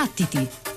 Battiti! 0.00 0.69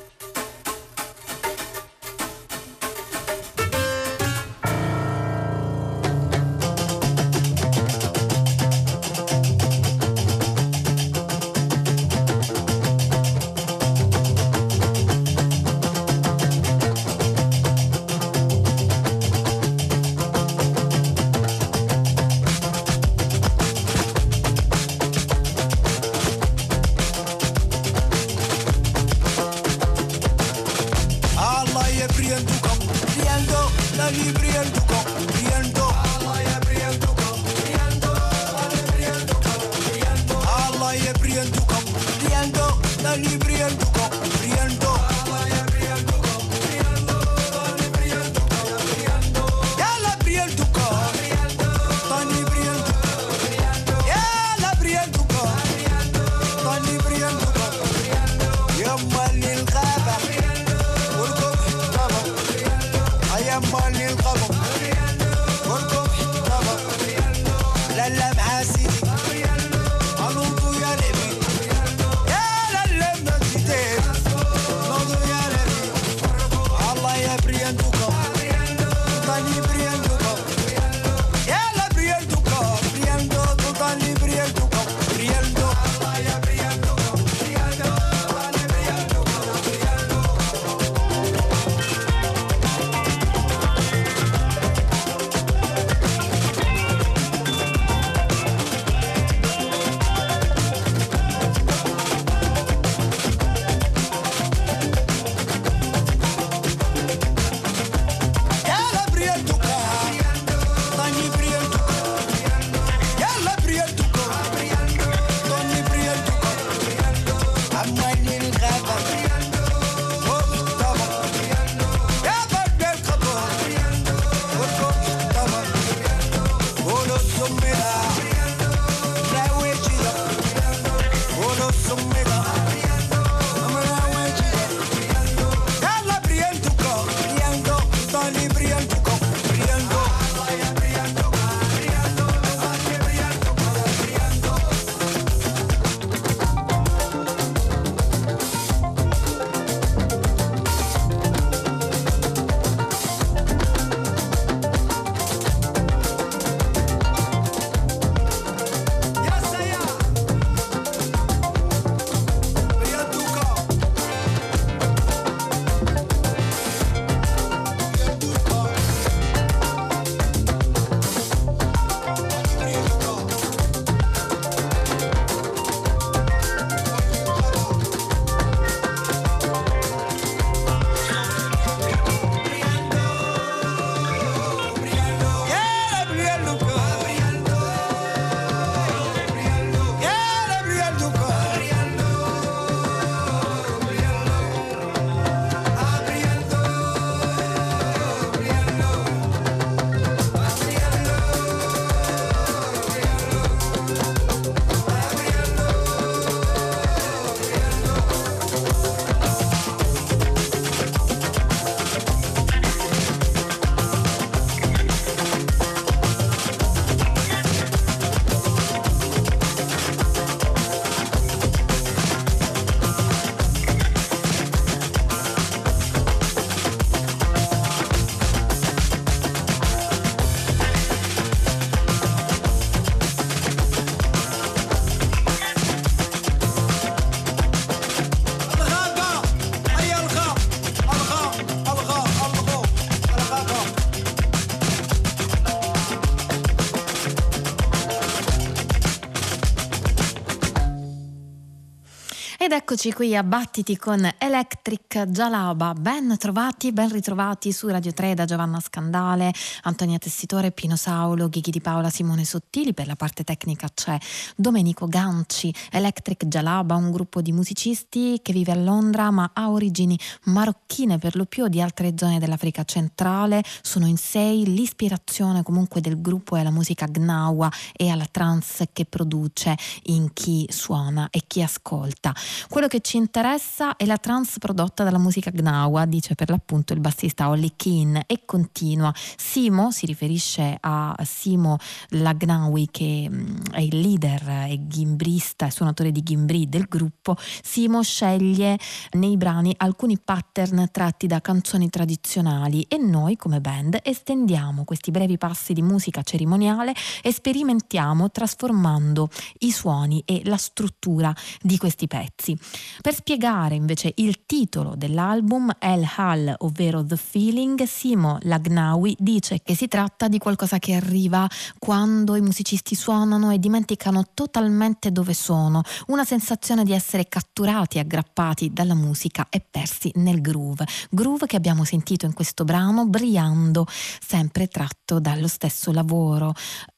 Eccoci 252.55 252.93
qui 252.93 253.15
a 253.15 253.23
Battiti 253.23 253.77
con 253.77 254.12
Electric 254.33 255.03
Jalaba. 255.09 255.75
Ben 255.75 256.17
trovati, 256.17 256.71
ben 256.71 256.89
ritrovati 256.89 257.51
su 257.51 257.67
Radio 257.67 257.93
3 257.93 258.15
da 258.15 258.25
Giovanna 258.25 258.59
Scandale, 258.59 259.31
Antonia 259.61 259.99
Tessitore, 259.99 260.49
Pino 260.49 260.75
Saulo, 260.75 261.29
Ghighi 261.29 261.51
di 261.51 261.61
Paola, 261.61 261.91
Simone 261.91 262.25
Sottili. 262.25 262.73
Per 262.73 262.87
la 262.87 262.95
parte 262.95 263.23
tecnica 263.23 263.67
c'è 263.71 263.95
Domenico 264.35 264.87
Ganci. 264.87 265.53
Electric 265.69 266.25
Jalaba, 266.25 266.73
un 266.73 266.89
gruppo 266.89 267.21
di 267.21 267.31
musicisti 267.31 268.21
che 268.23 268.33
vive 268.33 268.53
a 268.53 268.55
Londra 268.55 269.11
ma 269.11 269.29
ha 269.35 269.51
origini 269.51 269.99
marocchine 270.23 270.97
per 270.97 271.15
lo 271.15 271.25
più 271.25 271.47
di 271.47 271.61
altre 271.61 271.93
zone 271.95 272.17
dell'Africa 272.17 272.63
centrale. 272.63 273.43
Sono 273.61 273.85
in 273.85 273.97
sei. 273.97 274.51
L'ispirazione 274.51 275.43
comunque 275.43 275.79
del 275.79 276.01
gruppo 276.01 276.37
è 276.37 276.41
la 276.41 276.49
musica 276.49 276.87
gnawa 276.87 277.51
e 277.71 277.87
alla 277.89 278.07
trance 278.09 278.69
che 278.73 278.85
produce 278.85 279.55
in 279.83 280.11
chi 280.11 280.47
suona 280.49 281.09
e 281.11 281.21
chi 281.27 281.43
ascolta. 281.43 282.15
Quello 282.49 282.65
che 282.67 282.81
ci 282.81 282.97
interessa 282.97 283.75
è 283.75 283.85
la 283.85 283.97
trance 283.97 284.21
prodotta 284.39 284.83
dalla 284.83 284.97
musica 284.97 285.29
Gnawa, 285.29 285.85
dice 285.85 286.15
per 286.15 286.29
l'appunto 286.29 286.73
il 286.73 286.79
bassista 286.79 287.29
Ollie 287.29 287.53
Keane 287.55 288.03
e 288.07 288.21
continua. 288.25 288.93
Simo 289.17 289.71
si 289.71 289.85
riferisce 289.85 290.57
a 290.59 290.95
Simo 291.03 291.57
Lagnawi 291.89 292.67
che 292.71 293.07
mm, 293.09 293.35
è 293.51 293.59
il 293.59 293.79
leader 293.79 294.29
e 294.49 294.67
gimbrista 294.67 295.47
e 295.47 295.51
suonatore 295.51 295.91
di 295.91 296.03
gimbri 296.03 296.47
del 296.49 296.65
gruppo. 296.67 297.15
Simo 297.17 297.81
sceglie 297.83 298.57
nei 298.93 299.17
brani 299.17 299.53
alcuni 299.57 299.99
pattern 299.99 300.69
tratti 300.71 301.07
da 301.07 301.21
canzoni 301.21 301.69
tradizionali 301.69 302.65
e 302.67 302.77
noi 302.77 303.15
come 303.15 303.41
band 303.41 303.79
estendiamo 303.83 304.63
questi 304.63 304.91
brevi 304.91 305.17
passi 305.17 305.53
di 305.53 305.61
musica 305.61 306.01
cerimoniale 306.01 306.73
e 307.01 307.11
sperimentiamo 307.11 308.11
trasformando 308.11 309.09
i 309.39 309.51
suoni 309.51 310.01
e 310.05 310.21
la 310.25 310.37
struttura 310.37 311.13
di 311.41 311.57
questi 311.57 311.87
pezzi. 311.87 312.37
Per 312.81 312.93
spiegare 312.93 313.55
invece 313.55 313.91
il 313.95 314.12
titolo 314.25 314.75
dell'album 314.75 315.55
El 315.59 315.85
Hal, 315.95 316.35
ovvero 316.39 316.85
The 316.85 316.97
Feeling, 316.97 317.63
Simo 317.63 318.17
Lagnawi 318.21 318.95
dice 318.99 319.41
che 319.43 319.55
si 319.55 319.67
tratta 319.67 320.07
di 320.07 320.17
qualcosa 320.17 320.59
che 320.59 320.73
arriva 320.73 321.27
quando 321.59 322.15
i 322.15 322.21
musicisti 322.21 322.75
suonano 322.75 323.31
e 323.31 323.39
dimenticano 323.39 324.05
totalmente 324.13 324.91
dove 324.91 325.13
sono, 325.13 325.61
una 325.87 326.05
sensazione 326.05 326.63
di 326.63 326.73
essere 326.73 327.07
catturati, 327.07 327.79
aggrappati 327.79 328.51
dalla 328.51 328.75
musica 328.75 329.27
e 329.29 329.39
persi 329.39 329.91
nel 329.95 330.21
groove. 330.21 330.65
Groove 330.89 331.25
che 331.25 331.35
abbiamo 331.35 331.63
sentito 331.63 332.05
in 332.05 332.13
questo 332.13 332.43
brano 332.43 332.85
brillando, 332.85 333.65
sempre 333.67 334.47
tratto 334.47 334.99
dallo 334.99 335.27
stesso 335.27 335.71
lavoro 335.71 336.33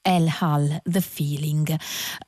El 0.08 0.32
Hal, 0.40 0.82
The 0.84 1.02
Feeling. 1.02 1.76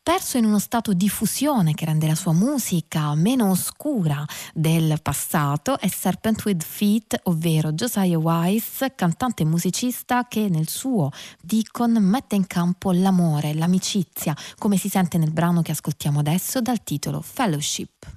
Perso 0.02 0.40
in 0.40 0.46
uno 0.46 0.58
stato 0.58 0.94
di 0.94 1.08
fusione 1.10 1.76
che 1.76 1.86
rende 1.86 2.08
la 2.08 2.16
sua 2.16 2.34
musica 2.34 3.14
meno 3.14 3.52
oscura 3.52 4.26
del 4.52 5.00
passato 5.04 5.78
è 5.78 5.88
Serpent 5.88 6.44
with 6.46 6.64
Feet, 6.64 7.20
ovvero 7.26 7.74
Josiah 7.74 8.18
Weiss, 8.18 8.84
cantante 8.96 9.44
e 9.44 9.46
musicista 9.46 10.26
che 10.28 10.50
nel 10.50 10.68
suo 10.68 11.12
Deacon 11.40 11.92
mette 12.02 12.36
in 12.36 12.48
campo 12.48 12.92
l'amore, 12.92 13.54
l'amicizia, 13.54 14.36
come 14.58 14.78
si 14.78 14.90
sente 14.90 15.20
nel 15.20 15.32
brano 15.32 15.62
che 15.62 15.74
ascoltiamo 15.74 16.18
adesso 16.18 16.62
dal 16.62 16.84
titolo 16.84 17.22
Fellowship. 17.22 18.17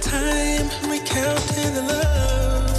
time 0.00 0.68
the 1.74 1.82
love, 1.82 2.70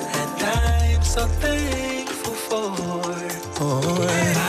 and 0.00 0.42
I 0.42 0.92
am 0.94 1.02
so 1.02 1.26
thankful 1.26 2.34
for. 2.34 2.76
for. 3.56 4.39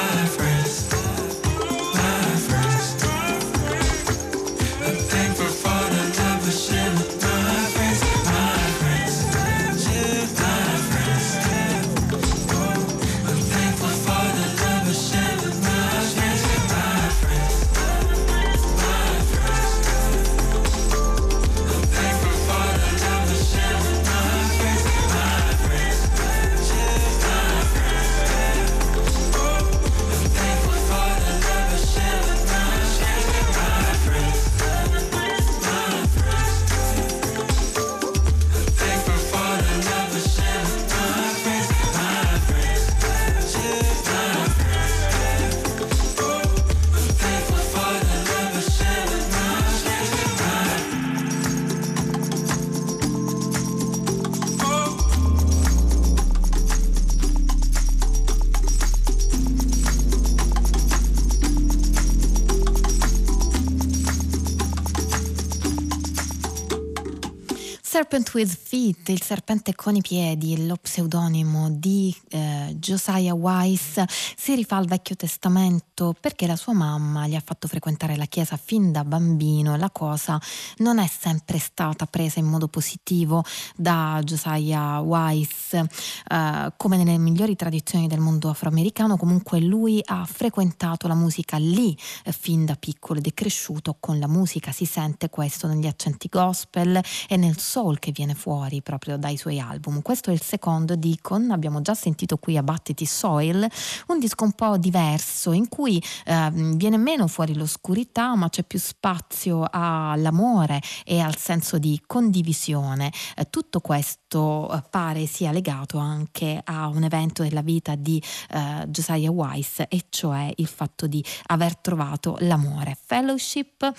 Serpent 68.02 68.34
with 68.34 68.61
Feet, 68.72 69.10
il 69.10 69.22
serpente 69.22 69.76
con 69.76 69.98
i 69.98 70.02
piedi, 70.02 70.66
lo 70.66 70.78
pseudonimo 70.78 71.72
di 71.72 72.16
eh, 72.30 72.74
Josiah 72.80 73.34
Weiss, 73.34 74.02
si 74.38 74.56
rifà 74.56 74.78
al 74.78 74.86
Vecchio 74.86 75.18
Testamento 75.18 76.16
perché 76.18 76.48
la 76.48 76.56
sua 76.56 76.72
mamma 76.72 77.28
gli 77.28 77.36
ha 77.36 77.44
fatto 77.44 77.68
frequentare 77.68 78.16
la 78.16 78.28
chiesa 78.28 78.56
fin 78.56 78.94
da 78.94 79.04
bambino. 79.04 79.76
La 79.76 79.90
cosa 79.90 80.40
non 80.78 81.00
è 81.00 81.08
sempre 81.08 81.60
stata 81.60 82.06
presa 82.06 82.40
in 82.40 82.46
modo 82.46 82.70
positivo 82.70 83.44
da 83.76 84.22
Josiah 84.24 85.02
Weiss, 85.02 85.74
eh, 85.74 86.74
come 86.78 86.96
nelle 86.96 87.18
migliori 87.18 87.58
tradizioni 87.58 88.08
del 88.08 88.22
mondo 88.22 88.48
afroamericano. 88.48 89.18
Comunque 89.18 89.60
lui 89.60 90.02
ha 90.02 90.24
frequentato 90.24 91.10
la 91.10 91.16
musica 91.16 91.58
lì 91.58 91.94
eh, 92.24 92.32
fin 92.32 92.64
da 92.64 92.76
piccolo 92.76 93.20
ed 93.20 93.28
è 93.28 93.34
cresciuto 93.34 93.98
con 94.00 94.18
la 94.18 94.30
musica. 94.30 94.72
Si 94.72 94.86
sente 94.86 95.30
questo 95.30 95.68
negli 95.68 95.88
accenti 95.88 96.30
gospel 96.32 97.02
e 97.28 97.36
nel 97.36 97.60
soul 97.60 98.00
che 98.00 98.14
viene 98.14 98.34
fuori 98.34 98.60
proprio 98.82 99.18
dai 99.18 99.38
suoi 99.38 99.60
album. 99.60 100.02
Questo 100.02 100.30
è 100.30 100.34
il 100.34 100.42
secondo 100.42 100.96
Deacon, 100.96 101.52
abbiamo 101.52 101.82
già 101.82 101.94
sentito 101.94 102.38
qui 102.38 102.58
a 102.58 102.64
Battiti 102.64 103.06
Soil, 103.06 103.68
un 104.08 104.20
disco 104.20 104.44
un 104.44 104.52
po' 104.52 104.78
diverso 104.78 105.52
in 105.52 105.68
cui 105.68 106.02
eh, 106.26 106.52
viene 106.54 106.98
meno 106.98 107.28
fuori 107.28 107.56
l'oscurità 107.56 108.36
ma 108.36 108.50
c'è 108.50 108.64
più 108.64 108.80
spazio 108.80 109.66
all'amore 109.70 110.82
e 111.04 111.20
al 111.20 111.38
senso 111.38 111.78
di 111.78 112.02
condivisione. 112.06 113.12
Eh, 113.36 113.50
tutto 113.50 113.80
questo 113.80 114.72
eh, 114.72 114.84
pare 114.90 115.26
sia 115.26 115.52
legato 115.52 115.98
anche 115.98 116.62
a 116.64 116.88
un 116.88 117.04
evento 117.04 117.44
della 117.44 117.62
vita 117.62 117.96
di 117.96 118.22
eh, 118.50 118.86
Josiah 118.88 119.32
Weiss 119.32 119.84
e 119.88 120.06
cioè 120.10 120.52
il 120.56 120.68
fatto 120.68 121.08
di 121.08 121.24
aver 121.48 121.78
trovato 121.78 122.38
l'amore. 122.42 122.98
Fellowship, 123.04 123.92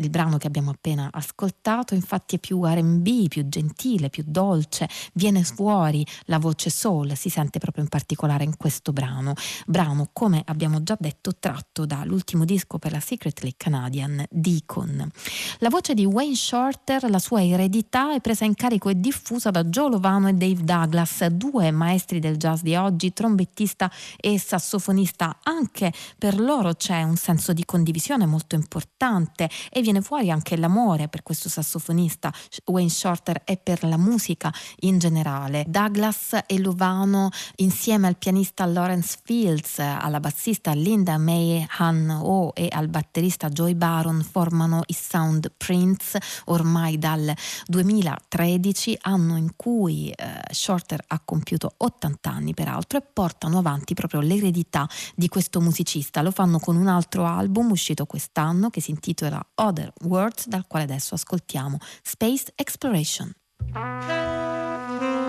il 0.00 0.10
brano 0.10 0.36
che 0.36 0.46
abbiamo 0.46 0.70
appena 0.70 1.08
ascoltato, 1.10 1.94
infatti 1.94 2.36
è 2.36 2.38
più 2.38 2.64
RB, 2.64 3.28
più 3.28 3.48
gentile, 3.48 4.09
più 4.10 4.24
dolce, 4.26 4.88
viene 5.14 5.42
fuori 5.42 6.06
la 6.24 6.38
voce 6.38 6.68
soul, 6.68 7.16
si 7.16 7.30
sente 7.30 7.58
proprio 7.58 7.82
in 7.82 7.88
particolare 7.88 8.44
in 8.44 8.56
questo 8.56 8.92
brano. 8.92 9.34
Brano, 9.66 10.10
come 10.12 10.42
abbiamo 10.44 10.82
già 10.82 10.96
detto, 10.98 11.36
tratto 11.38 11.86
dall'ultimo 11.86 12.44
disco 12.44 12.78
per 12.78 12.92
la 12.92 13.00
Secretly 13.00 13.54
Canadian, 13.56 14.24
Deacon. 14.28 15.10
La 15.58 15.68
voce 15.68 15.94
di 15.94 16.04
Wayne 16.04 16.34
Shorter, 16.34 17.08
la 17.08 17.18
sua 17.18 17.42
eredità 17.42 18.14
è 18.14 18.20
presa 18.20 18.44
in 18.44 18.54
carico 18.54 18.88
e 18.88 19.00
diffusa 19.00 19.50
da 19.50 19.64
Joe 19.64 19.90
Lovano 19.90 20.28
e 20.28 20.34
Dave 20.34 20.62
Douglas, 20.62 21.26
due 21.26 21.70
maestri 21.70 22.18
del 22.18 22.36
jazz 22.36 22.60
di 22.60 22.74
oggi, 22.74 23.12
trombettista 23.12 23.90
e 24.18 24.38
sassofonista. 24.38 25.38
Anche 25.44 25.92
per 26.18 26.38
loro 26.38 26.74
c'è 26.74 27.02
un 27.02 27.16
senso 27.16 27.52
di 27.52 27.64
condivisione 27.64 28.26
molto 28.26 28.54
importante 28.54 29.48
e 29.70 29.80
viene 29.80 30.02
fuori 30.02 30.30
anche 30.30 30.56
l'amore 30.56 31.08
per 31.08 31.22
questo 31.22 31.48
sassofonista 31.48 32.32
Wayne 32.66 32.90
Shorter 32.90 33.42
e 33.44 33.56
per 33.56 33.84
la 33.84 33.96
musica 34.00 34.52
in 34.80 34.98
generale. 34.98 35.64
Douglas 35.68 36.38
e 36.46 36.58
Luvano 36.58 37.30
insieme 37.56 38.06
al 38.06 38.16
pianista 38.16 38.64
Lawrence 38.66 39.18
Fields, 39.22 39.78
alla 39.78 40.20
bassista 40.20 40.72
Linda 40.72 41.18
May 41.18 41.64
Han 41.78 42.10
O 42.10 42.52
e 42.54 42.68
al 42.70 42.88
batterista 42.88 43.48
Joy 43.48 43.74
Baron 43.74 44.22
formano 44.22 44.82
i 44.86 44.92
Sound 44.92 45.52
Prince 45.56 46.20
ormai 46.46 46.98
dal 46.98 47.32
2013, 47.66 48.98
anno 49.02 49.36
in 49.36 49.52
cui 49.56 50.10
eh, 50.10 50.40
Shorter 50.50 51.04
ha 51.06 51.20
compiuto 51.24 51.74
80 51.76 52.30
anni 52.30 52.54
peraltro 52.54 52.98
e 52.98 53.02
portano 53.02 53.58
avanti 53.58 53.94
proprio 53.94 54.20
l'eredità 54.20 54.88
di 55.14 55.28
questo 55.28 55.60
musicista. 55.60 56.22
Lo 56.22 56.30
fanno 56.30 56.58
con 56.58 56.76
un 56.76 56.86
altro 56.86 57.24
album 57.24 57.70
uscito 57.70 58.06
quest'anno 58.06 58.70
che 58.70 58.80
si 58.80 58.90
intitola 58.90 59.44
Other 59.56 59.92
Words 60.02 60.48
dal 60.48 60.66
quale 60.66 60.84
adesso 60.84 61.14
ascoltiamo 61.14 61.78
Space 62.02 62.52
Exploration. 62.54 63.32
Thank 63.62 65.02
you. 65.02 65.19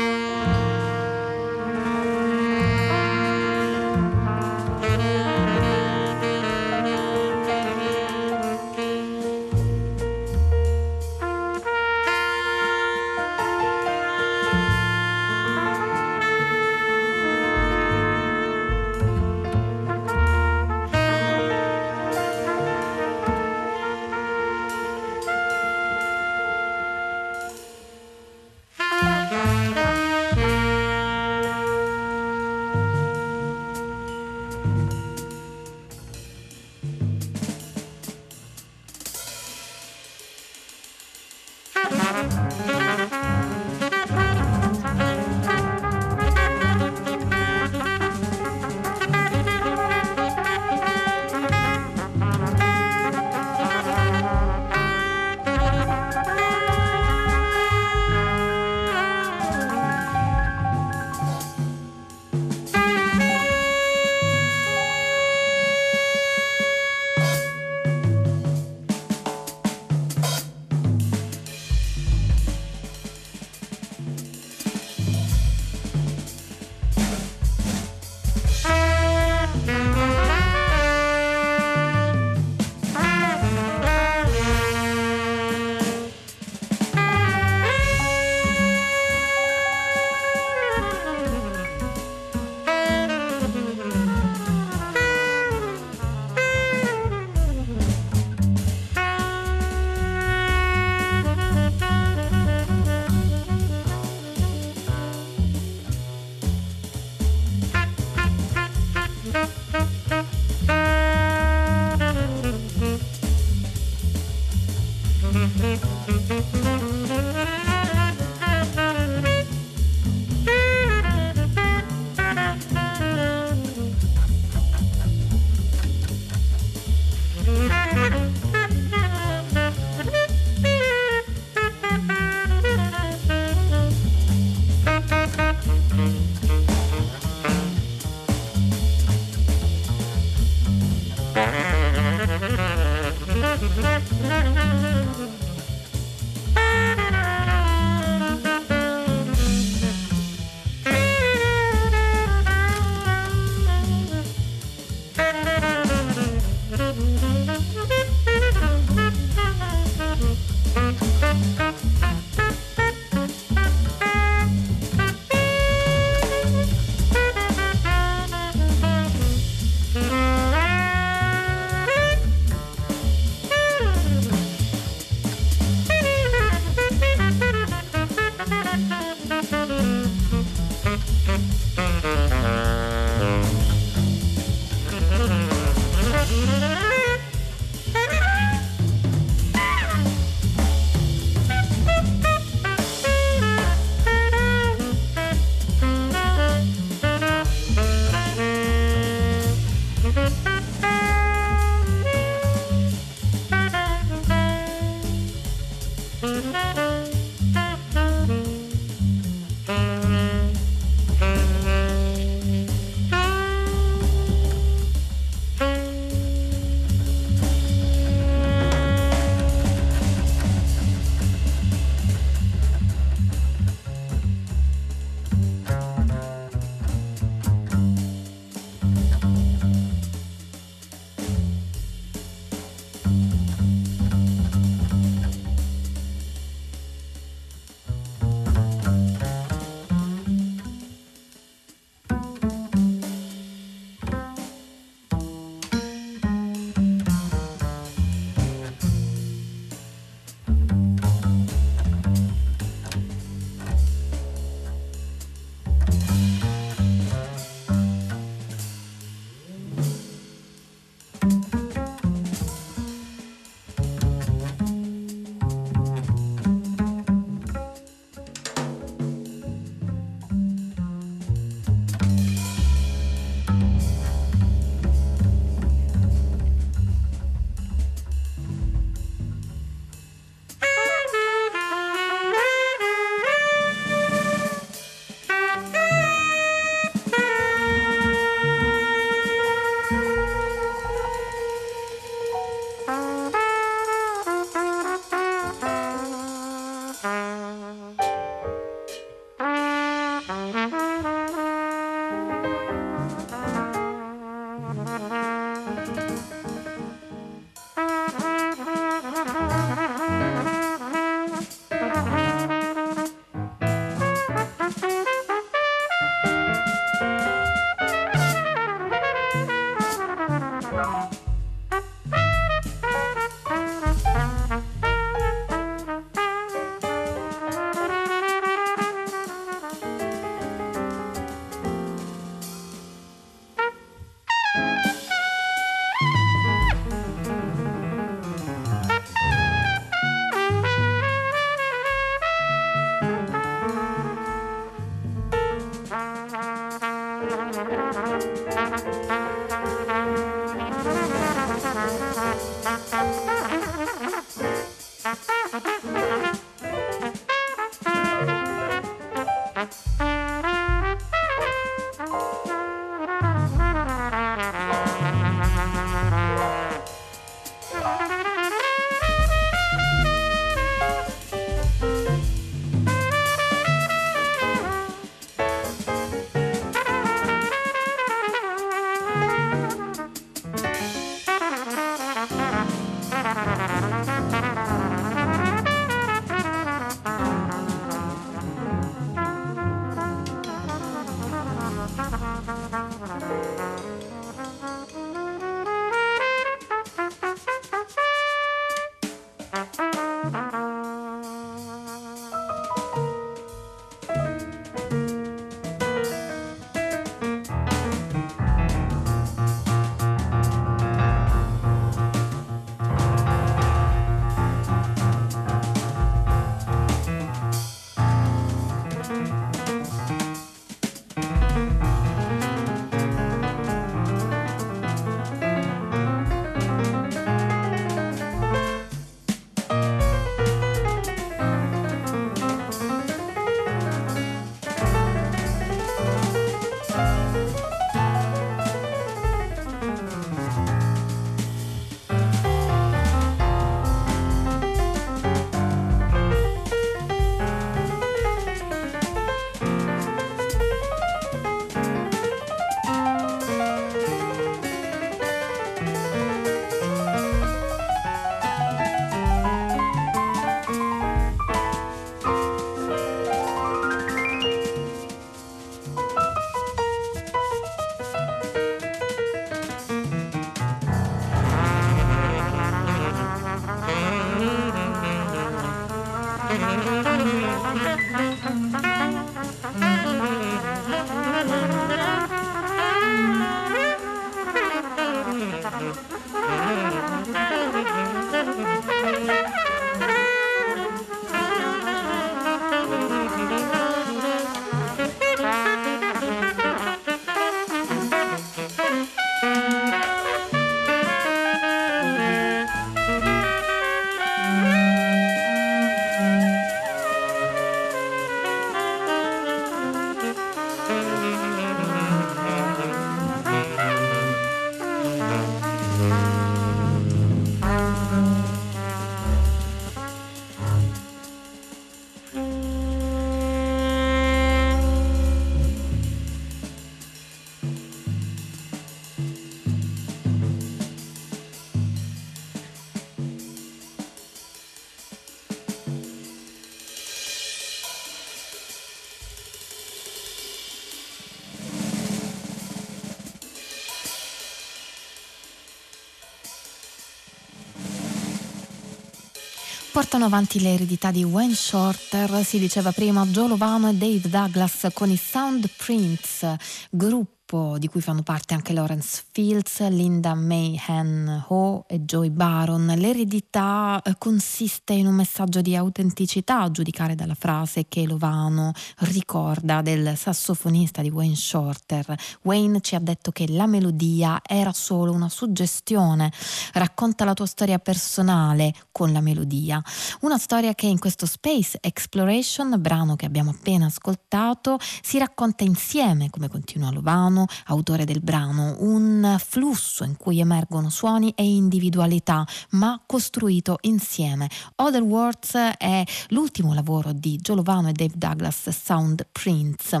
Portano 549.92 550.24
avanti 550.24 550.58
l'eredità 550.58 551.10
di 551.10 551.22
Wayne 551.22 551.54
Shorter, 551.54 552.42
si 552.46 552.58
diceva 552.58 552.92
prima 552.92 553.26
Joe 553.26 553.46
Lovano 553.46 553.90
e 553.90 553.92
Dave 553.92 554.26
Douglas 554.26 554.88
con 554.94 555.10
i 555.10 555.18
Sound 555.18 555.68
Prints, 555.76 556.46
gruppo 556.88 557.31
gruppo 557.52 557.78
di 557.78 557.88
cui 557.88 558.00
fanno 558.00 558.22
parte 558.22 558.54
anche 558.54 558.72
Lawrence 558.72 559.24
Fields, 559.30 559.86
Linda 559.88 560.34
Mayhan 560.34 561.44
Ho 561.48 561.84
e 561.86 562.00
Joy 562.00 562.30
Baron. 562.30 562.86
L'eredità 562.96 564.00
eh, 564.02 564.14
consiste 564.16 564.94
in 564.94 565.06
un 565.06 565.14
messaggio 565.14 565.60
di 565.60 565.76
autenticità, 565.76 566.60
a 566.60 566.70
giudicare 566.70 567.14
dalla 567.14 567.34
frase 567.34 567.86
che 567.88 568.06
Lovano 568.06 568.72
ricorda 569.00 569.82
del 569.82 570.16
sassofonista 570.16 571.02
di 571.02 571.10
Wayne 571.10 571.36
Shorter. 571.36 572.16
Wayne 572.42 572.80
ci 572.80 572.94
ha 572.94 573.00
detto 573.00 573.30
che 573.30 573.46
la 573.48 573.66
melodia 573.66 574.40
era 574.42 574.72
solo 574.72 575.12
una 575.12 575.28
suggestione, 575.28 576.32
racconta 576.72 577.24
la 577.24 577.34
tua 577.34 577.46
storia 577.46 577.78
personale 577.78 578.72
con 578.90 579.12
la 579.12 579.20
melodia. 579.20 579.82
Una 580.20 580.38
storia 580.38 580.74
che 580.74 580.86
in 580.86 580.98
questo 580.98 581.26
Space 581.26 581.78
Exploration, 581.80 582.80
brano 582.80 583.16
che 583.16 583.26
abbiamo 583.26 583.50
appena 583.50 583.86
ascoltato, 583.86 584.78
si 585.02 585.18
racconta 585.18 585.64
insieme, 585.64 586.30
come 586.30 586.48
continua 586.48 586.90
Lovano, 586.90 587.41
Romano, 587.42 587.46
autore 587.66 588.04
del 588.04 588.20
brano, 588.20 588.76
un 588.80 589.36
flusso 589.38 590.04
in 590.04 590.16
cui 590.16 590.40
emergono 590.40 590.90
suoni 590.90 591.32
e 591.34 591.44
individualità, 591.44 592.46
ma 592.70 593.00
costruito 593.04 593.78
insieme. 593.82 594.48
Other 594.76 595.02
Words 595.02 595.54
è 595.78 596.04
l'ultimo 596.28 596.74
lavoro 596.74 597.12
di 597.12 597.38
Joe 597.38 597.56
Lovano 597.56 597.88
e 597.88 597.92
Dave 597.92 598.14
Douglas 598.14 598.68
Sound 598.70 599.26
Prints. 599.30 600.00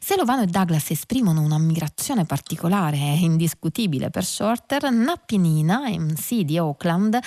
Se 0.00 0.16
Lovano 0.16 0.42
e 0.42 0.46
Douglas 0.46 0.90
esprimono 0.90 1.40
un'ammirazione 1.40 2.24
particolare 2.24 2.96
e 2.96 3.18
indiscutibile 3.20 4.10
per 4.10 4.24
Shorter, 4.24 4.90
Nappinina, 4.90 5.82
MC 5.88 6.40
di 6.40 6.58
Oakland, 6.58 7.18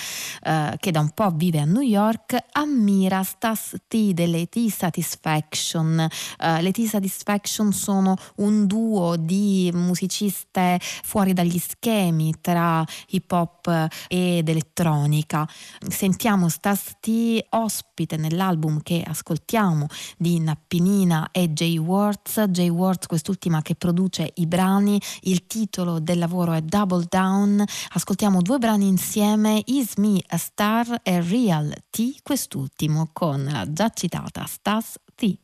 eh, 0.44 0.76
che 0.80 0.92
da 0.92 1.00
un 1.00 1.12
po' 1.12 1.32
vive 1.32 1.60
a 1.60 1.66
New 1.66 1.82
York, 1.82 2.38
ammira 2.54 3.24
Stas 3.24 3.76
T 3.88 4.12
delle 4.12 4.48
T-Satisfaction. 4.48 6.08
Uh, 6.40 6.62
le 6.62 6.72
T-Satisfaction 6.72 7.72
sono 7.72 8.16
un 8.38 8.68
duo 8.68 9.16
di 9.16 9.47
musiciste 9.74 10.80
fuori 10.82 11.34
dagli 11.34 11.60
schemi 11.60 12.34
tra 12.42 12.86
hip 13.10 13.32
hop 13.32 13.88
ed 14.08 14.48
elettronica. 14.48 15.48
Sentiamo 15.88 16.50
Stas 16.50 16.98
T 17.00 17.46
ospite 17.50 18.18
nell'album 18.18 18.82
che 18.82 19.04
ascoltiamo 19.06 19.88
di 20.18 20.40
Nappinina 20.40 21.30
e 21.32 21.52
Jay 21.54 21.78
Words. 21.78 22.46
Jay 22.50 22.70
Words, 22.70 23.08
quest'ultima 23.08 23.62
che 23.62 23.76
produce 23.76 24.32
i 24.36 24.46
brani. 24.46 25.00
Il 25.22 25.48
titolo 25.48 26.00
del 26.00 26.20
lavoro 26.20 26.54
è 26.54 26.62
Double 26.62 27.06
Down. 27.08 27.64
Ascoltiamo 27.94 28.42
due 28.42 28.58
brani 28.58 28.88
insieme, 28.88 29.62
Is 29.66 29.96
Me 29.96 30.22
a 30.28 30.38
Star 30.38 31.00
e 31.04 31.22
Real 31.22 31.74
T, 31.90 32.22
quest'ultimo 32.22 33.10
con 33.14 33.44
la 33.44 33.72
già 33.72 33.90
citata 33.90 34.46
Stas 34.46 34.96
T. 35.16 35.38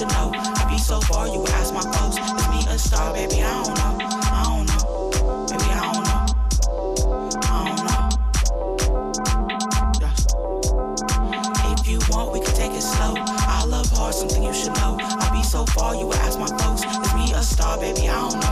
should 0.00 0.08
know. 0.12 0.32
I 0.34 0.64
be 0.70 0.78
so 0.78 0.98
far, 1.00 1.28
you 1.28 1.44
ask 1.48 1.74
my 1.74 1.82
folks. 1.82 2.16
Is 2.16 2.48
me 2.48 2.64
a 2.72 2.78
star, 2.78 3.12
baby? 3.12 3.42
I 3.42 3.62
don't 3.62 3.76
know. 3.76 3.98
I 4.32 4.42
don't 4.48 4.66
know. 4.70 4.80
Baby, 5.46 5.68
I 5.76 5.92
don't 5.92 6.04
know. 6.08 6.20
I 7.42 7.52
don't 7.68 7.84
know. 7.84 8.08
Yeah. 10.00 10.14
If 11.72 11.86
you 11.86 11.98
want, 12.08 12.32
we 12.32 12.40
can 12.40 12.54
take 12.54 12.72
it 12.72 12.80
slow. 12.80 13.14
I 13.18 13.64
love 13.66 13.90
hard, 13.90 14.14
something 14.14 14.42
you 14.42 14.54
should 14.54 14.74
know. 14.76 14.96
I 15.00 15.30
be 15.34 15.42
so 15.42 15.66
far, 15.66 15.94
you 15.94 16.10
ask 16.14 16.38
my 16.38 16.48
folks. 16.56 16.82
Is 16.82 17.14
me 17.14 17.34
a 17.34 17.42
star, 17.42 17.76
baby? 17.78 18.08
I 18.08 18.30
don't 18.30 18.40
know. 18.40 18.49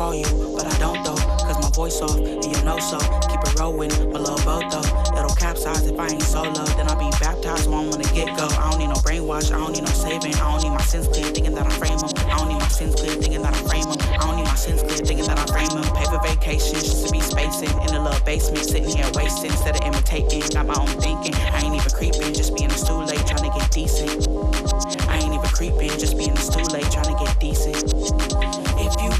Call 0.00 0.14
you, 0.14 0.56
but 0.56 0.64
I 0.64 0.78
don't 0.78 1.04
though. 1.04 1.20
Cause 1.44 1.60
my 1.60 1.68
voice 1.76 2.00
off, 2.00 2.16
and 2.16 2.40
you 2.40 2.62
know 2.64 2.78
so. 2.80 2.96
Keep 3.28 3.44
it 3.44 3.60
rolling, 3.60 3.92
my 4.08 4.18
little 4.18 4.40
boat 4.48 4.64
though. 4.72 4.88
It'll 5.12 5.36
capsize 5.36 5.84
if 5.84 5.98
I 6.00 6.08
ain't 6.08 6.22
solo. 6.22 6.64
Then 6.76 6.88
I'll 6.88 6.96
be 6.96 7.12
baptized 7.20 7.68
when 7.68 7.84
I 7.84 7.84
wanna 7.84 8.08
get 8.16 8.32
go. 8.32 8.48
I 8.48 8.70
don't 8.70 8.78
need 8.80 8.88
no 8.88 9.00
brainwash. 9.04 9.52
I 9.52 9.58
don't 9.60 9.72
need 9.76 9.84
no 9.84 9.92
saving. 9.92 10.32
I 10.40 10.44
don't 10.48 10.62
need 10.64 10.72
my 10.72 10.80
sins 10.80 11.06
clear, 11.12 11.28
thinking 11.36 11.54
that 11.54 11.66
I 11.66 11.72
frame 11.76 11.98
them. 11.98 12.08
I 12.32 12.38
don't 12.38 12.48
need 12.48 12.60
my 12.64 12.72
sins 12.72 12.94
clear, 12.94 13.12
thinking 13.20 13.42
that 13.42 13.52
I 13.52 13.60
frame 13.68 13.84
them. 13.92 14.00
I 14.16 14.24
don't 14.24 14.36
need 14.40 14.48
my 14.48 14.56
sins 14.56 14.80
clear, 14.80 15.00
thinking 15.04 15.26
that 15.26 15.38
I 15.38 15.44
frame 15.52 15.72
them. 15.76 15.84
Pay 15.92 16.06
for 16.08 16.20
vacations 16.24 16.80
just 16.80 17.04
to 17.04 17.12
be 17.12 17.20
spacing 17.20 17.74
in 17.84 17.92
a 17.92 18.00
little 18.00 18.24
basement, 18.24 18.64
sitting 18.64 18.88
here 18.88 19.10
wasting 19.12 19.52
instead 19.52 19.76
of 19.76 19.82
imitating. 19.84 20.40
Got 20.48 20.64
my 20.64 20.80
own 20.80 20.88
thinking. 21.04 21.36
I 21.52 21.60
ain't 21.60 21.76
even 21.76 21.92
creeping, 21.92 22.32
just 22.32 22.56
being 22.56 22.72
a 22.72 22.78
stool 22.80 23.04
late, 23.04 23.20
trying 23.28 23.44
to 23.44 23.52
get 23.52 23.68
decent. 23.68 24.24
I 25.12 25.20
ain't 25.20 25.36
even 25.36 25.52
creeping, 25.52 25.92
just 26.00 26.16
being 26.16 26.32
a 26.32 26.40
stool 26.40 26.64
late, 26.72 26.88
trying 26.88 27.12
to 27.12 27.16
get 27.20 27.36
decent. 27.36 28.69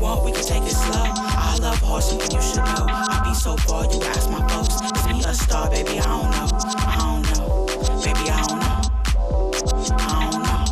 Want, 0.00 0.24
we 0.24 0.32
can 0.32 0.42
take 0.42 0.62
it 0.62 0.70
slow. 0.70 1.12
I 1.14 1.58
love 1.60 1.76
horse, 1.80 2.08
something 2.08 2.30
you 2.30 2.40
should 2.40 2.64
know. 2.64 2.86
I 2.88 3.20
be 3.22 3.34
so 3.34 3.54
far, 3.58 3.84
you 3.84 4.00
ask 4.02 4.30
my 4.30 4.40
folks. 4.48 4.80
Is 4.80 5.06
me 5.06 5.22
a 5.26 5.34
star, 5.34 5.68
baby? 5.68 6.00
I 6.00 6.06
don't 6.06 6.30
know. 6.30 6.48
I 6.78 6.96
don't 6.98 7.22
know. 7.36 7.66
Baby, 8.02 8.30
I 8.30 8.40
don't 8.46 8.60
know. 8.60 8.80
I 9.98 10.30
don't 10.30 10.42
know. 10.42 10.64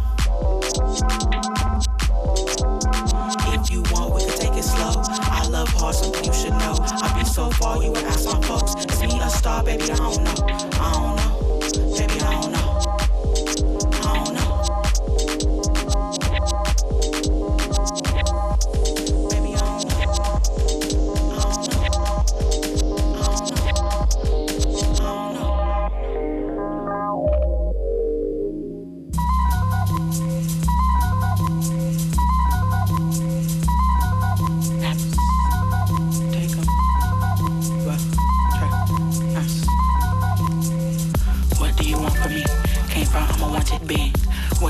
If 3.53 3.71
you 3.71 3.83
want, 3.93 4.15
we 4.15 4.21
can 4.25 4.39
take 4.39 4.57
it 4.57 4.65
slow. 4.65 5.03
I 5.31 5.47
love 5.51 5.69
hard, 5.69 5.95
something 5.95 6.25
you 6.25 6.33
should 6.33 6.53
know. 6.53 6.79
I 6.81 7.19
be 7.19 7.25
so 7.29 7.51
far, 7.51 7.83
you 7.83 7.91
would 7.91 8.05
ask 8.05 8.25
my 8.25 8.41
folks. 8.41 8.83
Is 8.83 9.03
me 9.03 9.21
a 9.21 9.29
star, 9.29 9.63
baby? 9.63 9.85
I 9.85 9.97
don't 9.97 10.25
know. 10.25 10.35
I 10.81 10.93
don't 10.95 11.17
know. 11.17 11.18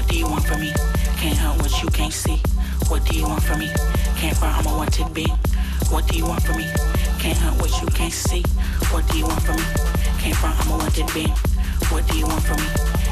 What 0.08 0.14
do 0.14 0.20
you 0.20 0.26
want 0.30 0.46
from 0.46 0.60
me? 0.62 0.72
Can't 1.18 1.36
help 1.36 1.58
what 1.58 1.82
you 1.82 1.88
can't 1.90 2.14
see. 2.14 2.40
What 2.88 3.04
do 3.04 3.14
you 3.14 3.28
want 3.28 3.42
from 3.42 3.58
me? 3.58 3.70
Can't 4.16 4.34
find 4.38 4.56
I'm 4.56 4.72
a 4.72 4.74
wanted 4.74 5.12
being. 5.12 5.36
What 5.90 6.06
do 6.06 6.16
you 6.16 6.24
want 6.24 6.42
from 6.44 6.56
me? 6.56 6.64
Can't 7.18 7.36
help 7.36 7.60
what 7.60 7.70
you 7.82 7.86
can't 7.88 8.10
see. 8.10 8.42
What 8.90 9.06
do 9.08 9.18
you 9.18 9.26
want 9.26 9.42
from 9.42 9.56
me? 9.56 9.64
Can't 10.18 10.34
find 10.36 10.58
I'm 10.60 10.70
a 10.72 10.78
wanted 10.78 11.12
being. 11.12 11.34
What 11.92 12.08
do 12.08 12.16
you 12.16 12.26
want 12.26 12.42
from 12.42 12.56
me? 12.56 12.68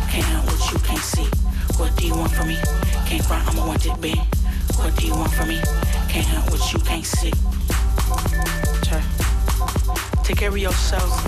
Can't 0.08 0.24
help 0.24 0.46
what 0.46 0.72
you 0.72 0.78
can't 0.78 1.02
see. 1.02 1.28
What 1.76 1.94
do 1.96 2.06
you 2.06 2.14
want 2.14 2.32
from 2.32 2.48
me? 2.48 2.56
Can't 3.04 3.30
I'm 3.30 3.58
a 3.58 3.66
wanted 3.66 4.00
being. 4.00 4.24
What 4.76 4.96
do 4.96 5.06
you 5.06 5.12
want 5.12 5.32
from 5.34 5.48
me? 5.48 5.60
Can't 6.08 6.24
help 6.24 6.50
what 6.50 6.72
you 6.72 6.78
can't 6.78 7.04
see. 7.04 7.55
Take 10.26 10.38
care 10.38 10.48
of 10.48 10.58
yourself. 10.58 11.22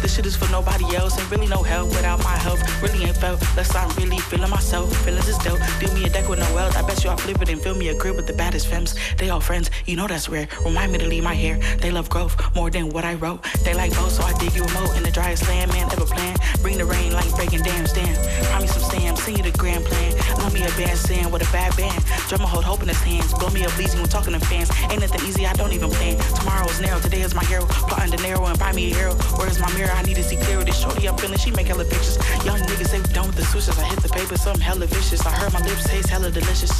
This 0.00 0.14
shit 0.14 0.24
is 0.24 0.34
for 0.34 0.50
nobody 0.50 0.96
else. 0.96 1.18
Ain't 1.20 1.30
really 1.30 1.48
no 1.48 1.62
help 1.62 1.90
without 1.90 2.24
my 2.24 2.34
help. 2.36 2.58
Really 2.80 3.04
ain't 3.04 3.18
felt 3.18 3.42
less 3.54 3.74
I'm 3.74 3.90
really 3.96 4.16
feeling 4.16 4.48
myself. 4.48 4.90
Feelings 5.04 5.28
is 5.28 5.36
dope. 5.36 5.60
Do 5.80 5.92
me 5.92 6.06
a 6.06 6.08
deck 6.08 6.30
with 6.30 6.38
no 6.38 6.54
wealth. 6.54 6.74
I 6.74 6.80
bet 6.80 7.04
you 7.04 7.10
I'll 7.10 7.18
flip 7.18 7.42
it 7.42 7.50
and 7.50 7.60
fill 7.60 7.74
me 7.74 7.88
a 7.88 7.94
crib 7.94 8.16
with 8.16 8.26
the 8.26 8.32
baddest 8.32 8.68
femmes. 8.68 8.94
They 9.18 9.28
all 9.28 9.40
friends, 9.40 9.70
you 9.84 9.96
know 9.96 10.06
that's 10.06 10.30
rare. 10.30 10.48
Remind 10.64 10.92
me 10.92 10.98
to 10.98 11.06
leave 11.06 11.24
my 11.24 11.34
hair. 11.34 11.58
They 11.76 11.90
love 11.90 12.08
growth 12.08 12.34
more 12.56 12.70
than 12.70 12.88
what 12.88 13.04
I 13.04 13.16
wrote. 13.16 13.44
They 13.64 13.74
like 13.74 13.92
both, 13.92 14.12
so 14.12 14.22
I 14.22 14.32
dig 14.38 14.54
you 14.54 14.64
remote 14.64 14.96
in 14.96 15.02
the 15.02 15.10
driest 15.10 15.46
land. 15.46 15.70
Man, 15.72 15.92
ever 15.92 16.06
plan. 16.06 16.34
Bring 16.62 16.78
the 16.78 16.86
rain 16.86 17.12
like 17.12 17.30
breaking 17.36 17.64
dams. 17.64 17.92
Damn. 17.92 18.16
Promise 18.46 18.72
some 18.72 18.82
stamps. 18.82 19.24
Send 19.24 19.36
you 19.36 19.44
the 19.44 19.58
grand 19.58 19.84
plan. 19.84 20.17
Love 20.38 20.54
me 20.54 20.62
a 20.62 20.70
band 20.78 20.98
sand 20.98 21.32
with 21.32 21.42
a 21.42 21.52
bad 21.52 21.76
band. 21.76 21.98
Drummer 22.28 22.46
hold 22.46 22.64
hope 22.64 22.82
in 22.82 22.88
his 22.88 23.00
hands. 23.02 23.34
Blow 23.34 23.50
me 23.50 23.64
up 23.64 23.74
bleeding 23.74 23.98
when 23.98 24.08
talking 24.08 24.32
to 24.32 24.40
fans. 24.40 24.70
Ain't 24.90 25.00
nothing 25.00 25.22
easy, 25.28 25.46
I 25.46 25.52
don't 25.54 25.72
even 25.72 25.90
plan. 25.90 26.16
Tomorrow 26.36 26.66
is 26.68 26.80
narrow, 26.80 27.00
today 27.00 27.22
is 27.22 27.34
my 27.34 27.44
hero. 27.44 27.66
Plotting 27.66 28.12
to 28.16 28.22
narrow 28.22 28.46
and 28.46 28.58
buy 28.58 28.72
me 28.72 28.90
a 28.90 28.94
hero. 28.94 29.14
Where's 29.38 29.58
my 29.58 29.70
mirror? 29.74 29.92
I 29.92 30.02
need 30.02 30.16
to 30.16 30.22
see 30.22 30.36
clear. 30.36 30.62
This 30.64 30.78
shorty 30.78 31.08
I'm 31.08 31.16
feeling, 31.18 31.38
she 31.38 31.50
make 31.50 31.66
hella 31.66 31.84
pictures. 31.84 32.16
Young 32.44 32.60
niggas, 32.60 32.90
they 32.90 33.02
done 33.12 33.26
with 33.26 33.36
the 33.36 33.44
switches. 33.44 33.78
I 33.78 33.84
hit 33.84 34.00
the 34.00 34.08
paper, 34.08 34.36
something 34.36 34.62
hella 34.62 34.86
vicious. 34.86 35.24
I 35.26 35.30
heard 35.30 35.52
my 35.52 35.60
lips 35.60 35.84
taste 35.84 36.08
hella 36.08 36.30
delicious. 36.30 36.72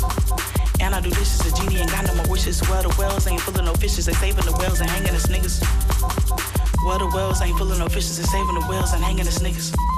And 0.80 0.94
I 0.94 1.00
do 1.00 1.10
dishes, 1.10 1.40
a 1.44 1.54
genie 1.56 1.80
ain't 1.80 1.90
got 1.90 2.06
no 2.06 2.14
more 2.14 2.28
wishes. 2.28 2.62
Well, 2.68 2.82
the 2.82 2.94
wells 2.98 3.26
ain't 3.26 3.40
full 3.40 3.58
of 3.58 3.64
no 3.64 3.74
fishes, 3.74 4.06
they 4.06 4.12
saving 4.12 4.44
the 4.44 4.52
wells 4.52 4.80
and 4.80 4.88
hanging 4.88 5.14
us 5.14 5.26
niggas. 5.26 5.60
Well, 6.84 6.98
the 6.98 7.08
wells 7.08 7.42
ain't 7.42 7.58
full 7.58 7.70
of 7.72 7.78
no 7.78 7.88
fishes, 7.88 8.18
they 8.18 8.24
saving 8.24 8.54
the 8.54 8.66
wells 8.68 8.92
and 8.92 9.02
hanging 9.02 9.26
us 9.26 9.40
niggas. 9.40 9.97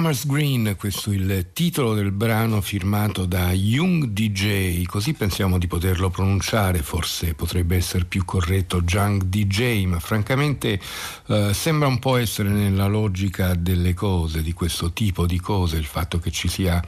Drummer's 0.00 0.26
Green, 0.26 0.76
questo 0.78 1.10
è 1.10 1.14
il 1.14 1.48
titolo 1.52 1.92
del 1.92 2.10
brano 2.10 2.62
firmato 2.62 3.26
da 3.26 3.52
Young 3.52 4.06
DJ, 4.06 4.84
così 4.86 5.12
pensiamo 5.12 5.58
di 5.58 5.66
poterlo 5.66 6.08
pronunciare, 6.08 6.78
forse 6.78 7.34
potrebbe 7.34 7.76
essere 7.76 8.06
più 8.06 8.24
corretto 8.24 8.82
Young 8.82 9.24
DJ, 9.24 9.84
ma 9.84 10.00
francamente 10.00 10.80
eh, 11.26 11.52
sembra 11.52 11.86
un 11.86 11.98
po' 11.98 12.16
essere 12.16 12.48
nella 12.48 12.86
logica 12.86 13.54
delle 13.54 13.92
cose, 13.92 14.40
di 14.40 14.54
questo 14.54 14.94
tipo 14.94 15.26
di 15.26 15.38
cose, 15.38 15.76
il 15.76 15.84
fatto 15.84 16.18
che 16.18 16.30
ci 16.30 16.48
sia 16.48 16.82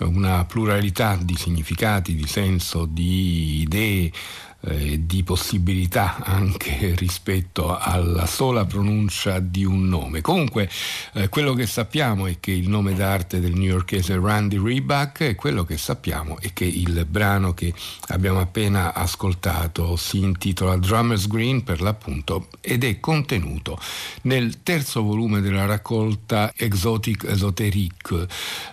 una 0.00 0.44
pluralità 0.44 1.18
di 1.18 1.36
significati, 1.36 2.14
di 2.14 2.26
senso, 2.26 2.84
di 2.84 3.60
idee, 3.62 4.12
eh, 4.60 5.06
di 5.06 5.22
possibilità 5.22 6.16
anche 6.24 6.94
rispetto 6.98 7.76
alla 7.76 8.26
sola 8.26 8.64
pronuncia 8.64 9.38
di 9.38 9.64
un 9.64 9.88
nome. 9.88 10.20
Comunque 10.20 10.68
eh, 11.14 11.28
quello 11.28 11.54
che 11.54 11.66
sappiamo 11.66 12.26
è 12.26 12.38
che 12.40 12.50
il 12.50 12.68
nome 12.68 12.94
d'arte 12.94 13.40
del 13.40 13.54
newyorkese 13.54 14.18
Randy 14.18 14.60
Reebok 14.60 15.20
e 15.20 15.34
quello 15.34 15.64
che 15.64 15.78
sappiamo 15.78 16.38
è 16.40 16.52
che 16.52 16.64
il 16.64 17.06
brano 17.08 17.54
che 17.54 17.72
abbiamo 18.08 18.40
appena 18.40 18.94
ascoltato 18.94 19.96
si 19.96 20.18
intitola 20.18 20.76
Drummer's 20.76 21.26
Green 21.28 21.62
per 21.62 21.80
l'appunto 21.80 22.48
ed 22.60 22.84
è 22.84 23.00
contenuto 23.00 23.78
nel 24.22 24.62
terzo 24.62 25.02
volume 25.02 25.40
della 25.40 25.66
raccolta 25.66 26.52
Exotic 26.56 27.24
Esoteric, 27.24 28.26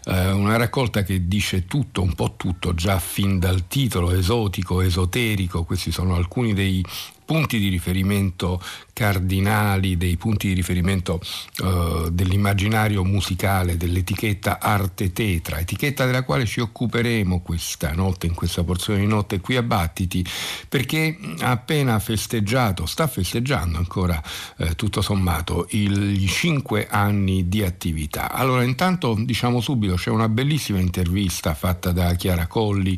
eh, 0.06 0.32
una 0.32 0.58
raccolta 0.58 1.04
che 1.04 1.28
dice 1.28 1.66
tutto, 1.66 2.02
un 2.02 2.14
po' 2.14 2.36
tutto 2.38 2.74
già 2.74 3.00
fin 3.00 3.40
dal 3.40 3.68
titolo 3.68 4.12
esotico, 4.12 4.82
esoterico, 4.82 5.64
questi 5.64 5.92
sono 5.92 6.16
alcuni 6.16 6.54
dei 6.54 6.84
punti 7.26 7.58
di 7.58 7.70
riferimento 7.70 8.62
cardinali, 8.96 9.98
dei 9.98 10.16
punti 10.16 10.48
di 10.48 10.54
riferimento 10.54 11.20
uh, 11.60 12.10
dell'immaginario 12.10 13.04
musicale, 13.04 13.76
dell'etichetta 13.76 14.58
Arte 14.62 15.12
Tetra, 15.12 15.60
etichetta 15.60 16.06
della 16.06 16.24
quale 16.24 16.46
ci 16.46 16.62
occuperemo 16.62 17.42
questa 17.42 17.92
notte, 17.92 18.26
in 18.26 18.34
questa 18.34 18.64
porzione 18.64 19.02
di 19.02 19.06
notte 19.06 19.42
qui 19.42 19.58
a 19.58 19.64
Battiti, 19.64 20.26
perché 20.70 21.18
ha 21.40 21.52
appena 21.52 22.00
festeggiato, 22.00 22.86
sta 22.86 23.06
festeggiando 23.08 23.78
ancora 23.78 24.24
eh, 24.60 24.76
tutto 24.76 25.02
sommato 25.02 25.68
i 25.72 26.26
cinque 26.30 26.88
anni 26.90 27.50
di 27.50 27.64
attività. 27.64 28.32
Allora 28.32 28.64
intanto 28.64 29.14
diciamo 29.20 29.60
subito 29.60 29.96
c'è 29.96 30.10
una 30.10 30.30
bellissima 30.30 30.80
intervista 30.80 31.54
fatta 31.54 31.92
da 31.92 32.14
Chiara 32.14 32.48
Colli 32.48 32.98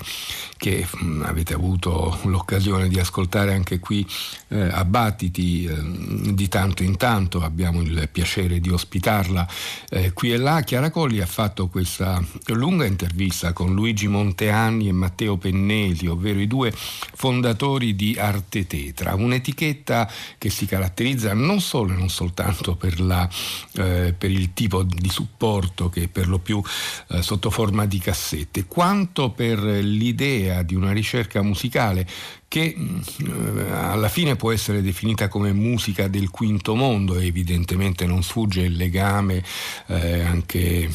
che 0.58 0.86
mh, 0.90 1.06
mm, 1.06 1.22
avete 1.24 1.56
avuto 1.56 2.20
l'occasione 2.24 2.88
di 2.88 3.00
ascoltare 3.00 3.54
anche 3.56 3.80
qui 3.80 4.06
eh, 4.50 4.62
a 4.62 4.86
Battiti 4.86 5.66
eh, 5.66 5.87
di 5.88 6.48
tanto 6.48 6.84
in 6.84 6.98
tanto, 6.98 7.42
abbiamo 7.42 7.82
il 7.82 8.10
piacere 8.12 8.60
di 8.60 8.70
ospitarla 8.70 9.48
eh, 9.90 10.14
qui 10.14 10.32
e 10.32 10.38
là. 10.38 10.62
Chiara 10.62 10.90
Colli 10.90 11.22
ha 11.22 11.26
fatto 11.26 11.68
questa 11.68 12.24
lunga 12.48 12.86
intervista 12.86 13.54
con 13.54 13.74
Luigi 13.74 14.08
Monteanni 14.08 14.88
e 14.88 14.92
Matteo 14.92 15.38
Pennesi, 15.38 16.08
ovvero 16.08 16.40
i 16.40 16.48
due 16.48 16.72
fondatori 16.74 17.96
di 17.96 18.16
Arte 18.18 18.68
Tetra, 18.68 19.16
un'etichetta 19.16 20.10
che 20.38 20.50
si 20.50 20.66
caratterizza 20.66 21.34
non 21.34 21.62
solo 21.62 21.94
e 21.94 21.98
non 21.98 22.10
soltanto 22.10 22.76
per, 22.76 23.00
la, 23.00 23.28
eh, 23.74 24.14
per, 24.18 24.32
il 24.32 24.54
tipo 24.54 24.84
di 24.84 25.10
supporto 25.10 25.90
che 25.90 26.04
è 26.04 26.08
per 26.08 26.28
lo 26.28 26.40
più 26.40 26.62
eh, 27.10 27.22
sotto 27.22 27.50
forma 27.50 27.86
di 27.86 28.00
cassette, 28.00 28.66
quanto 28.66 29.32
per 29.32 29.60
l'idea 29.60 30.64
di 30.64 30.76
una 30.76 30.92
ricerca 30.92 31.42
musicale 31.42 32.08
che 32.50 32.76
eh, 32.78 33.72
alla 33.72 34.08
fine 34.08 34.38
può 34.38 34.54
essere 34.54 34.82
definita 34.82 35.28
come 35.28 35.52
musica 35.52 36.08
del 36.08 36.30
quinto 36.30 36.76
mondo 36.76 37.20
evidentemente 37.20 38.06
non 38.06 38.24
sfugge 38.24 38.62
il 38.62 38.78
legame 38.78 39.44
eh, 39.88 40.22
anche 40.22 40.84
eh, 40.84 40.92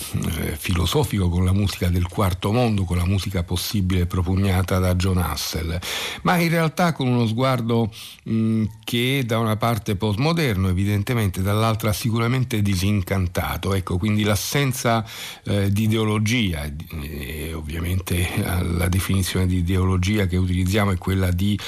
filosofico 0.57 1.29
con 1.29 1.45
la 1.45 1.53
musica 1.53 1.88
del 1.88 2.09
quarto 2.09 2.53
mondo, 2.53 2.85
con 2.85 2.97
la 2.97 3.05
musica 3.05 3.43
possibile 3.43 4.07
propugnata 4.07 4.79
da 4.79 4.95
John 4.95 5.19
Hassel, 5.19 5.79
ma 6.23 6.37
in 6.37 6.49
realtà 6.49 6.93
con 6.93 7.07
uno 7.07 7.27
sguardo 7.27 7.93
mh, 8.25 8.65
che 8.85 9.23
da 9.27 9.38
una 9.38 9.57
parte 9.57 9.97
postmoderno 9.97 10.69
evidentemente, 10.69 11.43
dall'altra 11.43 11.93
sicuramente 11.93 12.62
disincantato, 12.62 13.75
ecco 13.75 13.99
quindi 13.99 14.23
l'assenza 14.23 15.05
eh, 15.45 15.71
di 15.71 15.83
ideologia, 15.83 16.71
e 17.03 17.53
ovviamente 17.53 18.27
la 18.43 18.88
definizione 18.88 19.47
di 19.47 19.59
ideologia 19.59 20.27
che 20.27 20.37
utilizziamo 20.37 20.93
è 20.93 20.99
quella 20.99 21.31
di 21.31 21.41
di, 21.42 21.59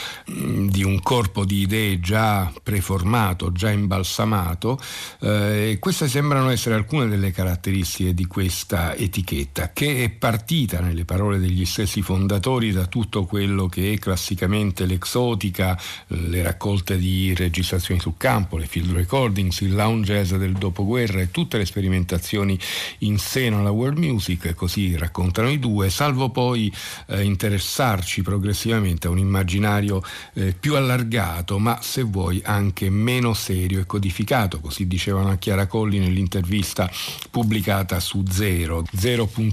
di 0.70 0.82
un 0.82 1.00
corpo 1.00 1.44
di 1.44 1.60
idee 1.60 2.00
già 2.00 2.50
preformato, 2.62 3.52
già 3.52 3.70
imbalsamato. 3.70 4.80
Eh, 5.20 5.76
queste 5.80 6.08
sembrano 6.08 6.50
essere 6.50 6.74
alcune 6.74 7.08
delle 7.08 7.30
caratteristiche 7.30 8.14
di 8.14 8.26
questa 8.26 8.94
etichetta, 8.94 9.72
che 9.72 10.04
è 10.04 10.10
partita, 10.10 10.80
nelle 10.80 11.04
parole 11.04 11.38
degli 11.38 11.64
stessi 11.64 12.02
fondatori, 12.02 12.72
da 12.72 12.86
tutto 12.86 13.24
quello 13.24 13.66
che 13.66 13.92
è 13.92 13.98
classicamente 13.98 14.86
l'exotica, 14.86 15.78
le 16.08 16.42
raccolte 16.42 16.96
di 16.96 17.34
registrazioni 17.34 18.00
sul 18.00 18.14
campo, 18.16 18.56
le 18.56 18.66
field 18.66 18.92
recordings, 18.92 19.60
il 19.60 19.74
lounge 19.74 20.14
jazz 20.14 20.34
del 20.34 20.52
dopoguerra 20.52 21.20
e 21.20 21.30
tutte 21.30 21.58
le 21.58 21.64
sperimentazioni 21.64 22.58
in 22.98 23.18
seno 23.18 23.58
alla 23.58 23.70
world 23.70 23.98
music, 23.98 24.54
così 24.54 24.96
raccontano 24.96 25.48
i 25.50 25.58
due, 25.58 25.90
salvo 25.90 26.28
poi 26.28 26.72
eh, 27.06 27.22
interessarci 27.22 28.22
progressivamente 28.22 29.06
a 29.06 29.10
un 29.10 29.18
immaginario 29.64 30.02
eh, 30.34 30.54
più 30.58 30.76
allargato, 30.76 31.58
ma 31.58 31.80
se 31.80 32.02
vuoi 32.02 32.42
anche 32.44 32.90
meno 32.90 33.32
serio 33.32 33.80
e 33.80 33.86
codificato, 33.86 34.60
così 34.60 34.86
dicevano 34.86 35.30
a 35.30 35.36
Chiara 35.36 35.66
Colli 35.66 35.98
nell'intervista 35.98 36.90
pubblicata 37.30 37.98
su 38.00 38.22
Zero, 38.28 38.84
zero.eu.it, 38.94 39.46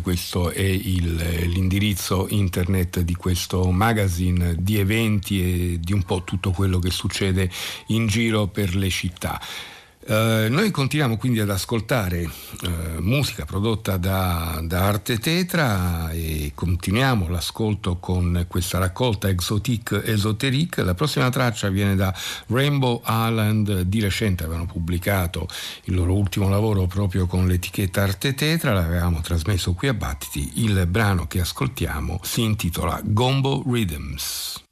questo 0.00 0.50
è 0.50 0.60
il, 0.62 1.14
l'indirizzo 1.46 2.26
internet 2.28 3.00
di 3.00 3.14
questo 3.14 3.70
magazine 3.70 4.56
di 4.58 4.78
eventi 4.78 5.40
e 5.40 5.78
di 5.80 5.92
un 5.92 6.02
po' 6.02 6.24
tutto 6.24 6.50
quello 6.50 6.80
che 6.80 6.90
succede 6.90 7.48
in 7.88 8.06
giro 8.08 8.48
per 8.48 8.74
le 8.74 8.90
città. 8.90 9.40
Uh, 10.08 10.48
noi 10.48 10.70
continuiamo 10.70 11.18
quindi 11.18 11.38
ad 11.38 11.50
ascoltare 11.50 12.22
uh, 12.22 13.00
musica 13.00 13.44
prodotta 13.44 13.98
da, 13.98 14.58
da, 14.62 14.84
Arte 14.84 15.18
Tetra 15.18 16.10
e 16.12 16.52
continuiamo 16.54 17.28
l'ascolto 17.28 17.98
con 17.98 18.46
questa 18.48 18.78
raccolta 18.78 19.28
Exotique 19.28 20.02
Esoterique. 20.02 20.82
La 20.82 20.94
prossima 20.94 21.28
traccia 21.28 21.68
viene 21.68 21.94
da 21.94 22.14
Rainbow 22.46 23.02
Island, 23.04 23.82
di 23.82 24.00
recente 24.00 24.44
avevano 24.44 24.64
pubblicato 24.64 25.46
il 25.84 25.94
loro 25.94 26.14
ultimo 26.14 26.48
lavoro 26.48 26.86
proprio 26.86 27.26
con 27.26 27.46
l'etichetta 27.46 28.04
Arte 28.04 28.32
Tetra, 28.32 28.72
l'avevamo 28.72 29.20
trasmesso 29.20 29.74
qui 29.74 29.88
a 29.88 29.94
Battiti. 29.94 30.62
Il 30.64 30.86
brano 30.86 31.26
che 31.26 31.40
ascoltiamo 31.40 32.20
si 32.22 32.40
intitola 32.40 32.98
Gombo 33.04 33.62
Rhythms. 33.66 34.67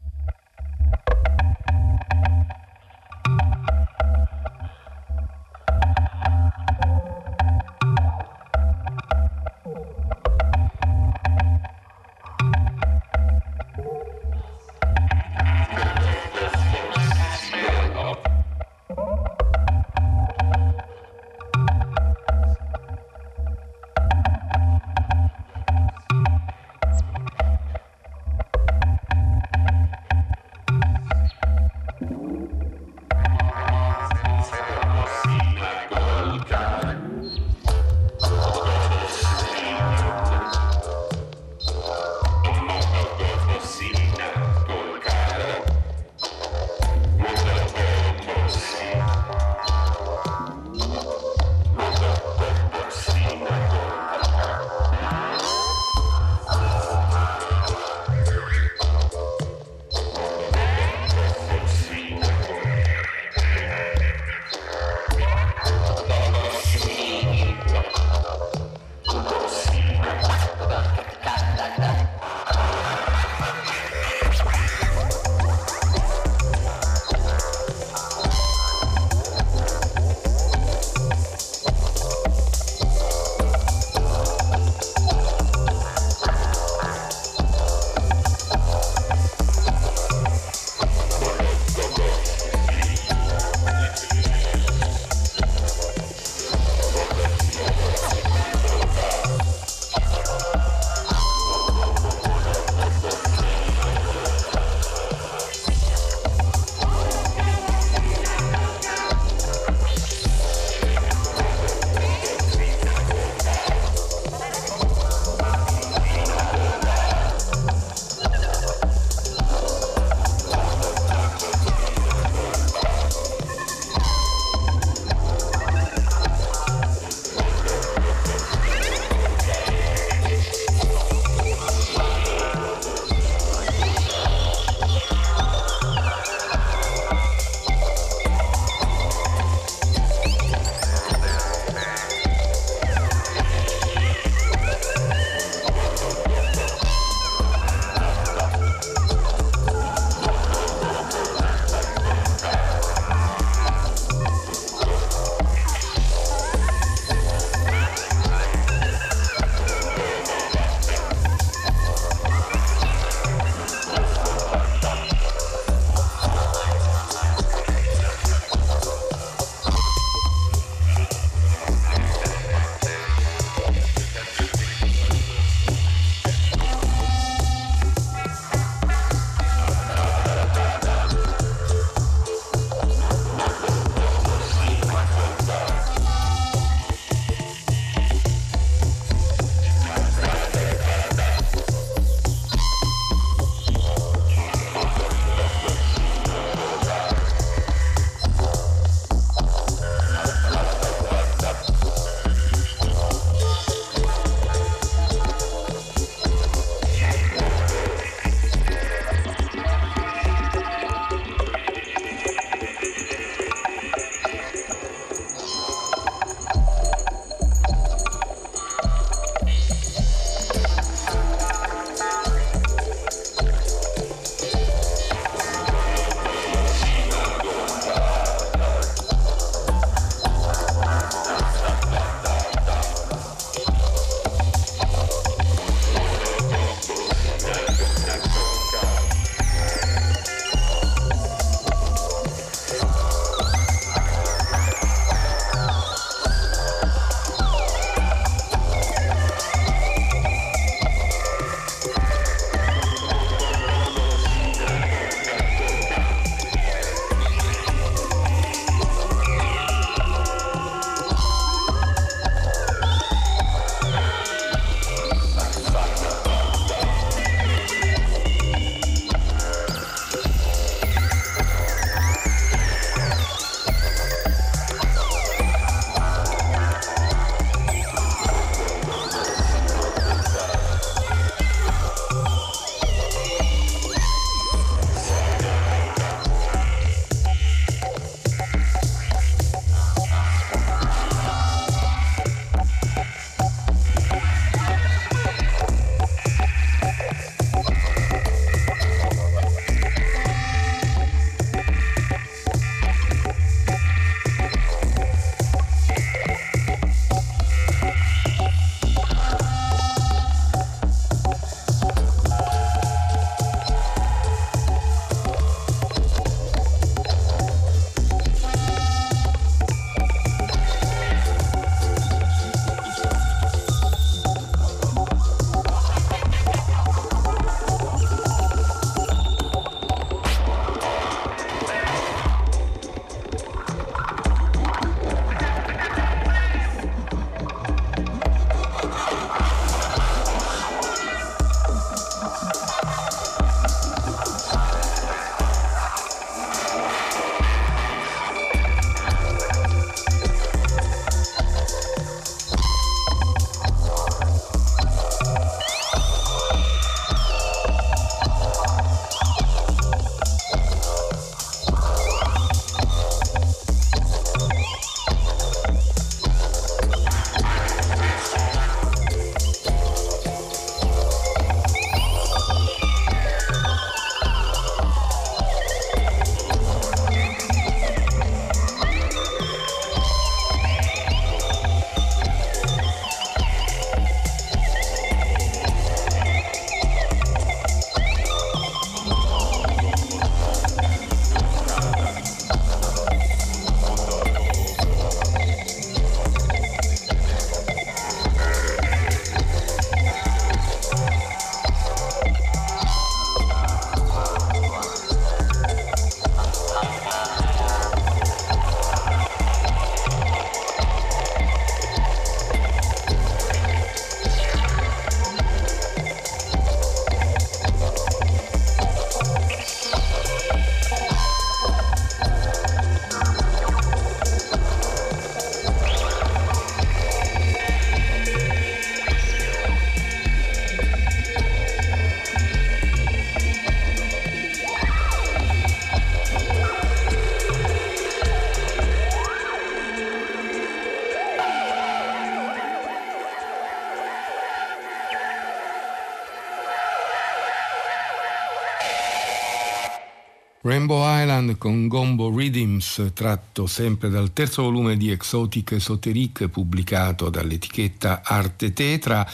Rainbow 450.66 451.00
Island 451.06 451.58
con 451.58 451.86
Gombo 451.86 452.28
Rhythms, 452.28 453.12
tratto 453.14 453.68
sempre 453.68 454.10
dal 454.10 454.32
terzo 454.32 454.62
volume 454.62 454.96
di 454.96 455.12
Exotic 455.12 455.70
Esoteric 455.70 456.48
pubblicato 456.48 457.30
dall'etichetta 457.30 458.22
Arte 458.24 458.72
Tetra 458.72 459.24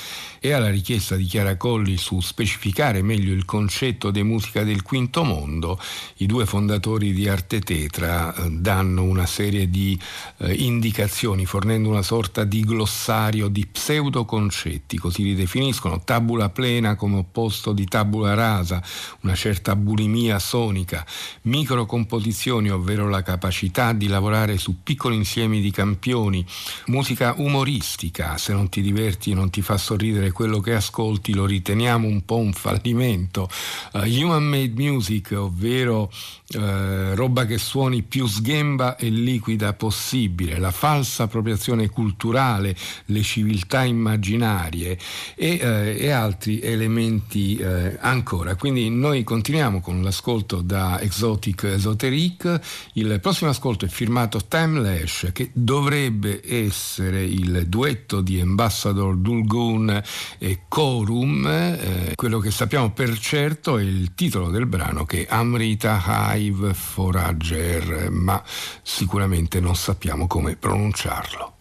e 0.45 0.51
alla 0.51 0.71
richiesta 0.71 1.15
di 1.15 1.23
Chiara 1.23 1.57
Colli 1.57 1.97
su 1.97 2.19
specificare 2.19 3.01
meglio 3.01 3.33
il 3.33 3.45
concetto 3.45 4.11
di 4.11 4.25
musica 4.25 4.65
del 4.65 4.83
quinto 4.83 5.23
mondo, 5.23 5.79
i 6.17 6.27
due 6.27 6.47
fondatori 6.47 7.13
di 7.13 7.29
Arte 7.29 7.61
Tetra 7.61 8.35
eh, 8.35 8.51
danno 8.51 9.05
una 9.05 9.25
serie 9.25 9.71
di 9.71 9.97
eh, 10.39 10.53
indicazioni 10.53 11.47
fornendo 11.47 11.89
una 11.89 12.03
sorta 12.03 12.43
di 12.43 12.65
glossario 12.65 13.47
di 13.47 13.65
pseudoconcetti, 13.67 14.99
così 14.99 15.23
li 15.23 15.37
definiscono, 15.37 16.03
tabula 16.03 16.49
plena 16.49 16.97
come 16.97 17.19
opposto 17.19 17.73
di 17.73 17.87
tabula 17.87 18.35
rasa, 18.35 18.83
una 19.21 19.37
certa 19.37 19.77
bulimia 19.77 20.41
sonica, 20.41 21.07
microcomposizioni, 21.43 22.69
ovvero 22.69 23.09
la 23.09 23.23
capacità 23.23 23.93
di 23.93 24.09
lavorare 24.09 24.59
su 24.59 24.83
piccoli 24.83 25.15
insiemi 25.15 25.61
di 25.61 25.71
campioni, 25.71 26.45
musica 26.87 27.35
umoristica, 27.37 28.37
se 28.39 28.53
non 28.53 28.69
ti 28.69 28.83
diverti 28.83 29.35
non 29.35 29.49
ti 29.49 29.63
fa 29.63 29.77
sorridere 29.77 30.31
quello 30.33 30.61
che 30.61 30.75
ascolti 30.75 31.33
lo 31.35 31.47
riteniamo 31.47 32.07
un 32.07 32.25
po' 32.25 32.39
un 32.39 32.53
fallimento. 32.53 33.49
Uh, 33.93 34.01
human 34.05 34.45
made 34.45 34.73
music, 34.75 35.33
ovvero 35.37 36.11
uh, 36.55 37.15
roba 37.15 37.47
che 37.47 37.59
suoni 37.59 38.03
più 38.03 38.27
sghemba 38.27 38.97
e 38.97 39.09
liquida 39.09 39.73
possibile, 39.75 40.59
la 40.59 40.71
falsa 40.71 41.25
appropriazione 41.25 41.89
culturale, 41.89 42.75
le 43.07 43.23
civiltà 43.23 43.83
immaginarie 43.85 44.99
e, 45.35 45.61
uh, 45.63 46.03
e 46.03 46.11
altri 46.11 46.61
elementi 46.61 47.61
ancora. 48.01 48.57
Quindi 48.57 48.89
noi 48.91 49.25
continuiamo 49.25 49.81
con 49.81 50.03
l'ascolto 50.03 50.61
da 50.63 51.01
Exotic 51.01 51.65
Esoteric. 51.65 52.61
Il 52.95 53.19
prossimo 53.21 53.51
ascolto 53.51 53.85
è 53.85 53.89
firmato 53.89 54.41
Time 54.47 54.81
Lash 54.81 55.31
che 55.33 55.51
dovrebbe 55.53 56.41
essere 56.45 57.25
il 57.25 57.67
duetto 57.69 58.21
di 58.21 58.41
Ambassador 58.41 59.17
Dulgun 59.17 60.03
e 60.39 60.63
Corum, 60.69 61.47
eh, 61.47 62.13
quello 62.15 62.39
che 62.39 62.51
sappiamo 62.51 62.91
per 62.93 63.19
certo 63.19 63.79
è 63.79 63.83
il 63.83 64.15
titolo 64.15 64.51
del 64.51 64.67
brano 64.67 65.05
che 65.05 65.25
è 65.25 65.27
Amrita 65.29 66.33
Hive 66.35 66.75
Forager, 66.75 68.11
ma 68.11 68.43
sicuramente 68.83 69.61
non 69.61 69.77
sappiamo 69.77 70.27
come 70.27 70.57
pronunciarlo. 70.57 71.52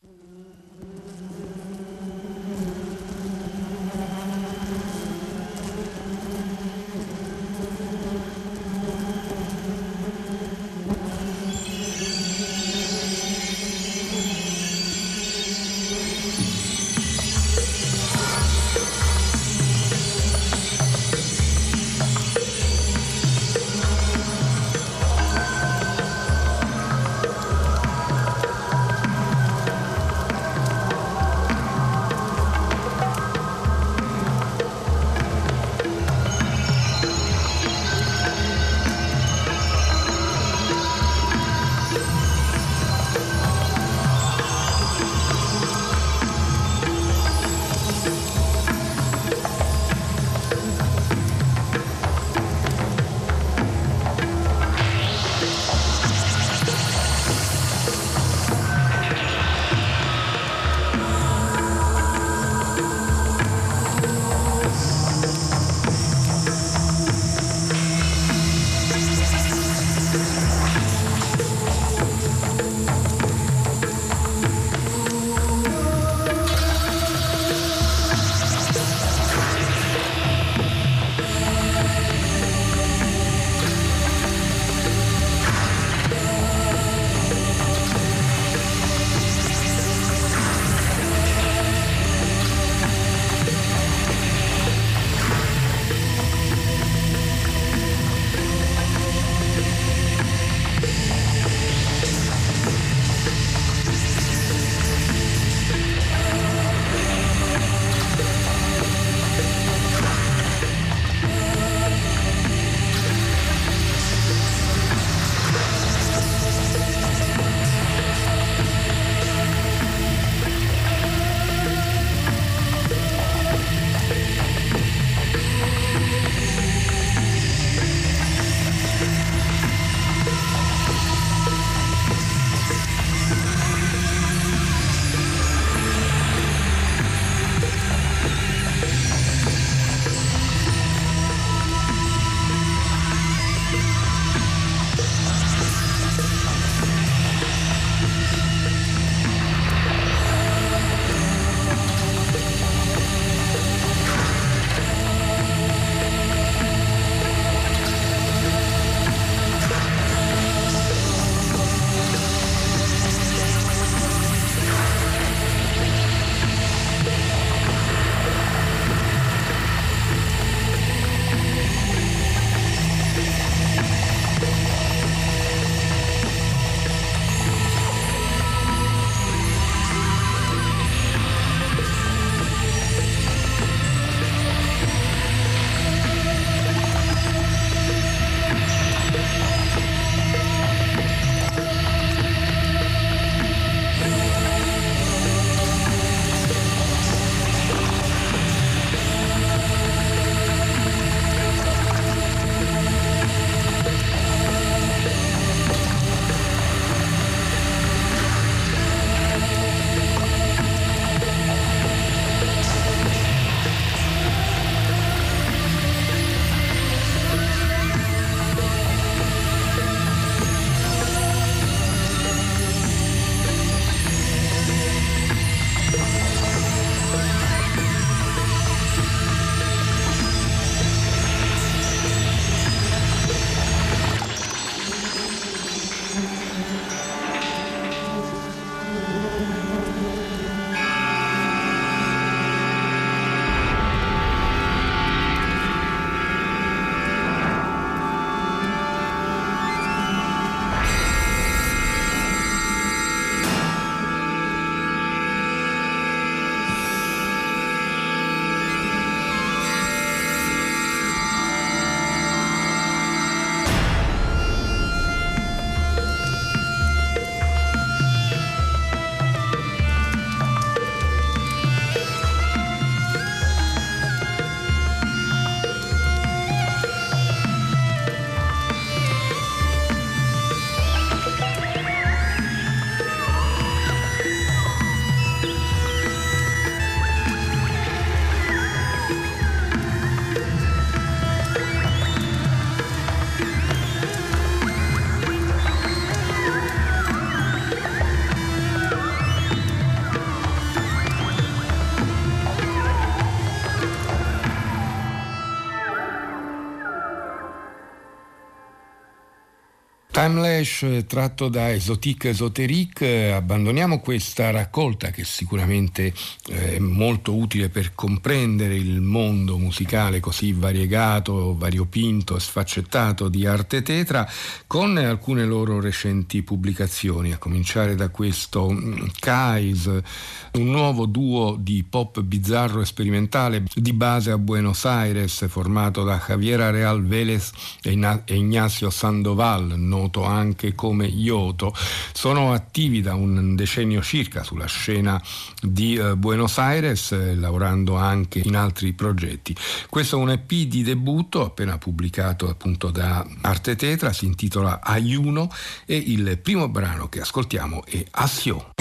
Timelash 310.21 310.83
eh, 310.83 311.05
tratto 311.07 311.49
da 311.49 311.71
Esotique 311.71 312.29
Esoterique, 312.29 313.33
abbandoniamo 313.33 313.99
questa 313.99 314.51
raccolta 314.51 315.09
che 315.09 315.23
sicuramente 315.23 316.13
eh, 316.47 316.75
è 316.75 316.79
molto 316.79 317.33
utile 317.33 317.69
per 317.69 317.95
comprendere 317.95 318.75
il 318.75 319.01
mondo 319.01 319.57
musicale 319.57 320.19
così 320.19 320.51
variegato, 320.51 321.57
variopinto 321.57 322.35
e 322.35 322.39
sfaccettato 322.39 323.29
di 323.29 323.47
Arte 323.47 323.81
Tetra 323.81 324.29
con 324.67 324.95
alcune 324.95 325.43
loro 325.43 325.79
recenti 325.79 326.43
pubblicazioni, 326.43 327.31
a 327.33 327.39
cominciare 327.39 327.95
da 327.95 328.09
questo 328.09 328.69
mm, 328.69 329.07
Kais, 329.19 329.87
un 329.87 330.69
nuovo 330.69 331.07
duo 331.07 331.57
di 331.59 331.83
pop 331.83 332.21
bizzarro 332.21 332.81
e 332.81 332.85
sperimentale 332.85 333.63
di 333.73 333.93
base 333.93 334.29
a 334.29 334.37
Buenos 334.37 334.85
Aires 334.85 335.47
formato 335.47 336.03
da 336.03 336.21
Javier 336.23 336.59
Real 336.59 337.03
Vélez 337.03 337.49
e 337.81 337.97
Ignacio 338.35 338.91
Sandoval, 338.91 339.73
noto 339.79 340.09
anche 340.23 340.75
come 340.75 341.05
Ioto, 341.05 341.73
sono 342.13 342.53
attivi 342.53 343.01
da 343.01 343.15
un 343.15 343.55
decennio 343.55 344.01
circa 344.01 344.43
sulla 344.43 344.65
scena 344.65 345.21
di 345.61 345.95
eh, 345.95 346.15
Buenos 346.15 346.57
Aires, 346.57 347.13
eh, 347.13 347.35
lavorando 347.35 347.95
anche 347.95 348.41
in 348.43 348.55
altri 348.55 348.93
progetti. 348.93 349.55
Questo 349.89 350.17
è 350.17 350.21
un 350.21 350.31
EP 350.31 350.49
di 350.51 350.83
debutto 350.83 351.45
appena 351.45 351.77
pubblicato 351.77 352.49
appunto 352.49 352.89
da 352.89 353.25
Arte 353.41 353.75
Tetra, 353.75 354.11
si 354.11 354.25
intitola 354.25 354.81
Ayuno 354.81 355.49
e 355.85 355.95
il 355.95 356.37
primo 356.37 356.67
brano 356.67 357.07
che 357.07 357.21
ascoltiamo 357.21 357.85
è 357.85 358.03
Asio. 358.11 358.71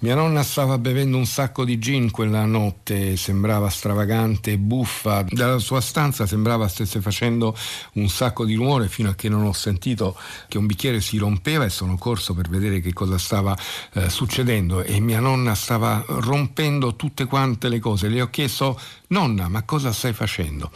Mia 0.00 0.14
nonna 0.14 0.44
stava 0.44 0.78
bevendo 0.78 1.16
un 1.16 1.26
sacco 1.26 1.64
di 1.64 1.80
gin 1.80 2.12
quella 2.12 2.44
notte, 2.44 3.16
sembrava 3.16 3.68
stravagante 3.68 4.52
e 4.52 4.56
buffa. 4.56 5.24
Dalla 5.28 5.58
sua 5.58 5.80
stanza 5.80 6.24
sembrava 6.24 6.68
stesse 6.68 7.00
facendo 7.00 7.56
un 7.94 8.08
sacco 8.08 8.44
di 8.44 8.54
rumore 8.54 8.86
fino 8.86 9.10
a 9.10 9.16
che 9.16 9.28
non 9.28 9.44
ho 9.44 9.52
sentito 9.52 10.16
che 10.46 10.56
un 10.56 10.66
bicchiere 10.66 11.00
si 11.00 11.18
rompeva 11.18 11.64
e 11.64 11.70
sono 11.70 11.98
corso 11.98 12.32
per 12.32 12.48
vedere 12.48 12.78
che 12.78 12.92
cosa 12.92 13.18
stava 13.18 13.58
eh, 13.94 14.08
succedendo 14.08 14.84
e 14.84 15.00
mia 15.00 15.18
nonna 15.18 15.56
stava 15.56 16.04
rompendo 16.06 16.94
tutte 16.94 17.24
quante 17.24 17.68
le 17.68 17.80
cose. 17.80 18.06
Le 18.06 18.22
ho 18.22 18.30
chiesto, 18.30 18.80
nonna, 19.08 19.48
ma 19.48 19.64
cosa 19.64 19.90
stai 19.90 20.12
facendo? 20.12 20.70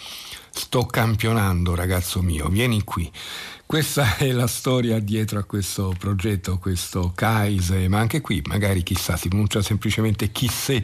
Sto 0.51 0.85
campionando, 0.85 1.77
ragazzo 1.77 2.23
mio, 2.23 2.49
vieni 2.49 2.83
qui. 2.83 3.09
Questa 3.73 4.18
è 4.18 4.31
la 4.33 4.49
storia 4.49 4.99
dietro 4.99 5.39
a 5.39 5.45
questo 5.45 5.95
progetto, 5.99 6.59
questo 6.59 7.12
Kaise, 7.14 7.89
ma 7.89 8.01
anche 8.01 8.20
qui 8.20 8.43
magari 8.45 8.83
chissà, 8.83 9.16
si 9.16 9.29
pronuncia 9.29 9.62
semplicemente 9.62 10.31
chissà 10.31 10.75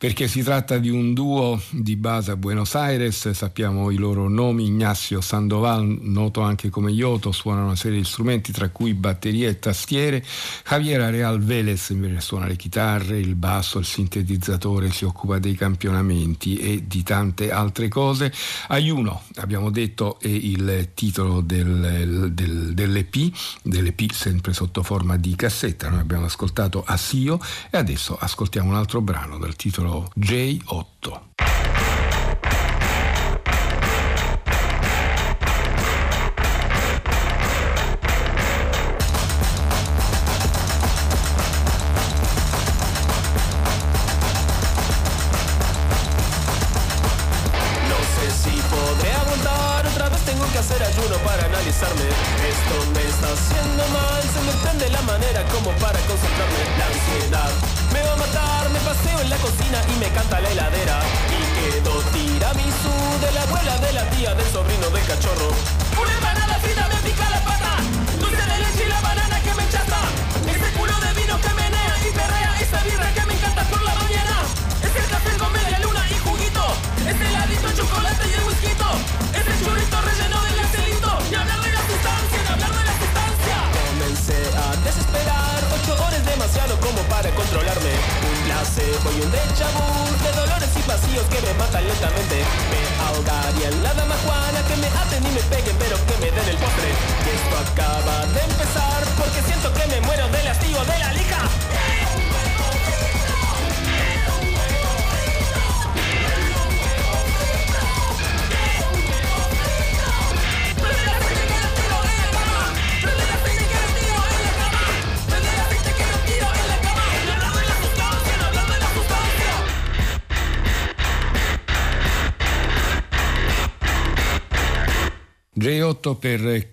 perché 0.00 0.28
si 0.28 0.42
tratta 0.42 0.78
di 0.78 0.88
un 0.88 1.12
duo 1.12 1.60
di 1.68 1.94
base 1.94 2.30
a 2.30 2.36
Buenos 2.36 2.74
Aires, 2.74 3.32
sappiamo 3.32 3.90
i 3.90 3.96
loro 3.96 4.30
nomi, 4.30 4.64
Ignacio 4.64 5.20
Sandoval, 5.20 5.98
noto 6.00 6.40
anche 6.40 6.70
come 6.70 6.90
Ioto, 6.90 7.32
suona 7.32 7.64
una 7.64 7.76
serie 7.76 7.98
di 7.98 8.04
strumenti 8.06 8.50
tra 8.50 8.70
cui 8.70 8.94
batterie 8.94 9.48
e 9.48 9.58
tastiere, 9.58 10.24
Javier 10.66 11.02
Real 11.10 11.38
Vélez 11.38 11.90
invece 11.90 12.22
suona 12.22 12.46
le 12.46 12.56
chitarre, 12.56 13.18
il 13.18 13.34
basso, 13.34 13.78
il 13.78 13.84
sintetizzatore, 13.84 14.90
si 14.90 15.04
occupa 15.04 15.38
dei 15.38 15.54
campionamenti 15.54 16.56
e 16.56 16.86
di 16.86 17.02
tante 17.02 17.50
altre 17.50 17.88
cose. 17.88 18.32
Ayuno, 18.68 19.24
abbiamo 19.34 19.68
detto, 19.68 20.18
è 20.18 20.28
il 20.28 20.92
titolo 20.94 21.42
del, 21.42 22.30
del, 22.32 22.72
dell'EP, 22.72 23.30
dell'EP 23.64 24.12
sempre 24.12 24.54
sotto 24.54 24.82
forma 24.82 25.18
di 25.18 25.34
cassetta, 25.36 25.90
noi 25.90 26.00
abbiamo 26.00 26.24
ascoltato 26.24 26.82
Asio 26.86 27.38
e 27.68 27.76
adesso 27.76 28.16
ascoltiamo 28.18 28.70
un 28.70 28.76
altro 28.76 29.02
brano 29.02 29.36
dal 29.36 29.56
titolo 29.56 29.88
numero 29.90 30.08
J8. 30.16 31.59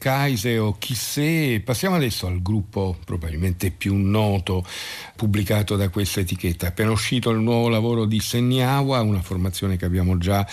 Per 0.07 0.13
Kaise 0.13 0.57
o 0.57 0.77
Chissé. 0.79 1.61
Passiamo 1.63 1.97
adesso 1.97 2.27
al 2.27 2.41
gruppo 2.41 2.95
probabilmente 3.03 3.71
più 3.71 3.93
noto 3.95 4.65
pubblicato 5.17 5.75
da 5.75 5.89
questa 5.89 6.21
etichetta. 6.21 6.67
Appena 6.67 6.91
uscito 6.91 7.31
il 7.31 7.39
nuovo 7.39 7.67
lavoro 7.67 8.05
di 8.05 8.19
Senyawa, 8.21 9.01
una 9.01 9.21
formazione 9.21 9.75
che 9.75 9.83
abbiamo 9.83 10.17
già 10.17 10.47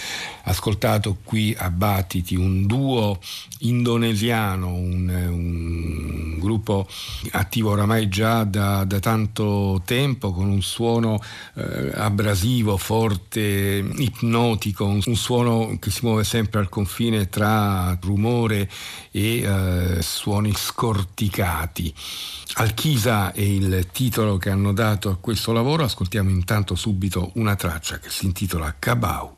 ascoltato 0.45 1.19
qui 1.23 1.55
a 1.57 1.71
Battiti, 1.71 2.35
un 2.35 2.67
duo 2.67 3.21
indonesiano, 3.61 4.73
un, 4.73 5.09
un 5.09 6.39
gruppo 6.41 6.89
attivo 7.33 7.71
oramai 7.71 8.09
già 8.09 8.45
da, 8.45 8.85
da, 8.85 8.99
tanto 8.99 9.83
tempo, 9.85 10.33
con 10.33 10.49
un 10.49 10.63
suono 10.63 11.21
eh, 11.55 11.91
abrasivo, 11.95 12.77
forte, 12.79 13.85
ipnotico, 13.97 14.87
un, 14.87 15.01
un 15.05 15.17
suono 15.17 15.77
che 15.79 15.91
si 15.91 16.01
muove 16.03 16.25
sempre 16.25 16.61
al 16.61 16.71
confine 16.71 17.29
tra 17.29 17.97
rumore 18.01 18.69
e 19.11 19.43
eh, 19.43 20.03
suoni 20.03 20.53
scorticati. 20.55 21.93
Alchisa 22.57 23.33
è 23.33 23.41
il 23.41 23.89
titolo 23.91 24.37
che 24.37 24.51
hanno 24.55 24.73
dato 24.73 25.11
a 25.11 25.17
questo 25.17 25.53
lavoro, 25.53 25.85
ascoltiamo 25.85 26.31
intanto 26.31 26.75
subito 26.75 27.33
una 27.35 27.57
traccia 27.57 27.99
che 27.99 28.09
si 28.09 28.25
intitola 28.25 28.75
Cabau. 28.79 29.35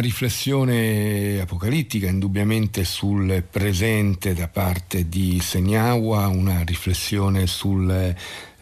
Riflessione 0.00 1.40
apocalittica 1.40 2.08
indubbiamente 2.08 2.84
sul 2.84 3.44
presente 3.48 4.32
da 4.32 4.48
parte 4.48 5.08
di 5.08 5.38
Segnawa, 5.40 6.26
una 6.28 6.62
riflessione 6.64 7.46
sul 7.46 8.14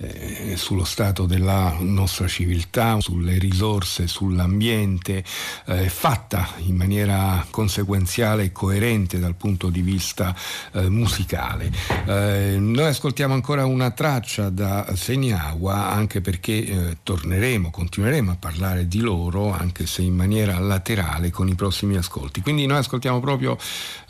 eh, 0.03 0.57
sullo 0.57 0.85
stato 0.85 1.27
della 1.27 1.77
nostra 1.79 2.27
civiltà, 2.27 2.99
sulle 3.01 3.39
risorse, 3.39 4.07
sull'ambiente, 4.09 5.23
eh, 5.67 5.89
fatta 5.89 6.49
in 6.59 6.77
maniera 6.77 7.45
conseguenziale 7.51 8.45
e 8.45 8.53
coerente 8.53 9.19
dal 9.19 9.35
punto 9.35 9.69
di 9.69 9.81
vista 9.81 10.35
eh, 10.73 10.89
musicale. 10.89 11.71
Eh, 12.07 12.57
noi 12.59 12.87
ascoltiamo 12.87 13.35
ancora 13.35 13.65
una 13.65 13.91
traccia 13.91 14.51
da 14.51 14.93
Segnawa 14.95 15.91
anche 15.91 16.21
perché 16.21 16.65
eh, 16.65 16.97
torneremo, 17.03 17.71
continueremo 17.71 18.33
a 18.33 18.37
parlare 18.37 18.89
di 18.89 19.01
loro 19.01 19.53
anche 19.53 19.87
se 19.87 20.03
in 20.03 20.15
maniera 20.15 20.59
laterale 20.59 21.31
con 21.31 21.49
i 21.49 21.55
prossimi 21.55 21.97
ascolti. 21.97 22.41
Quindi 22.41 22.67
noi 22.67 22.79
ascoltiamo 22.79 23.21
proprio 23.21 23.57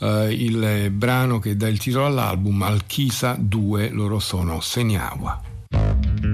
il 0.03 0.90
brano 0.90 1.38
che 1.38 1.57
dà 1.57 1.68
il 1.68 1.78
titolo 1.78 2.07
all'album 2.07 2.62
Alchisa 2.62 3.36
2, 3.38 3.90
loro 3.90 4.18
sono 4.18 4.61
Segnawa. 4.61 5.51
Mm-hmm. 5.72 6.32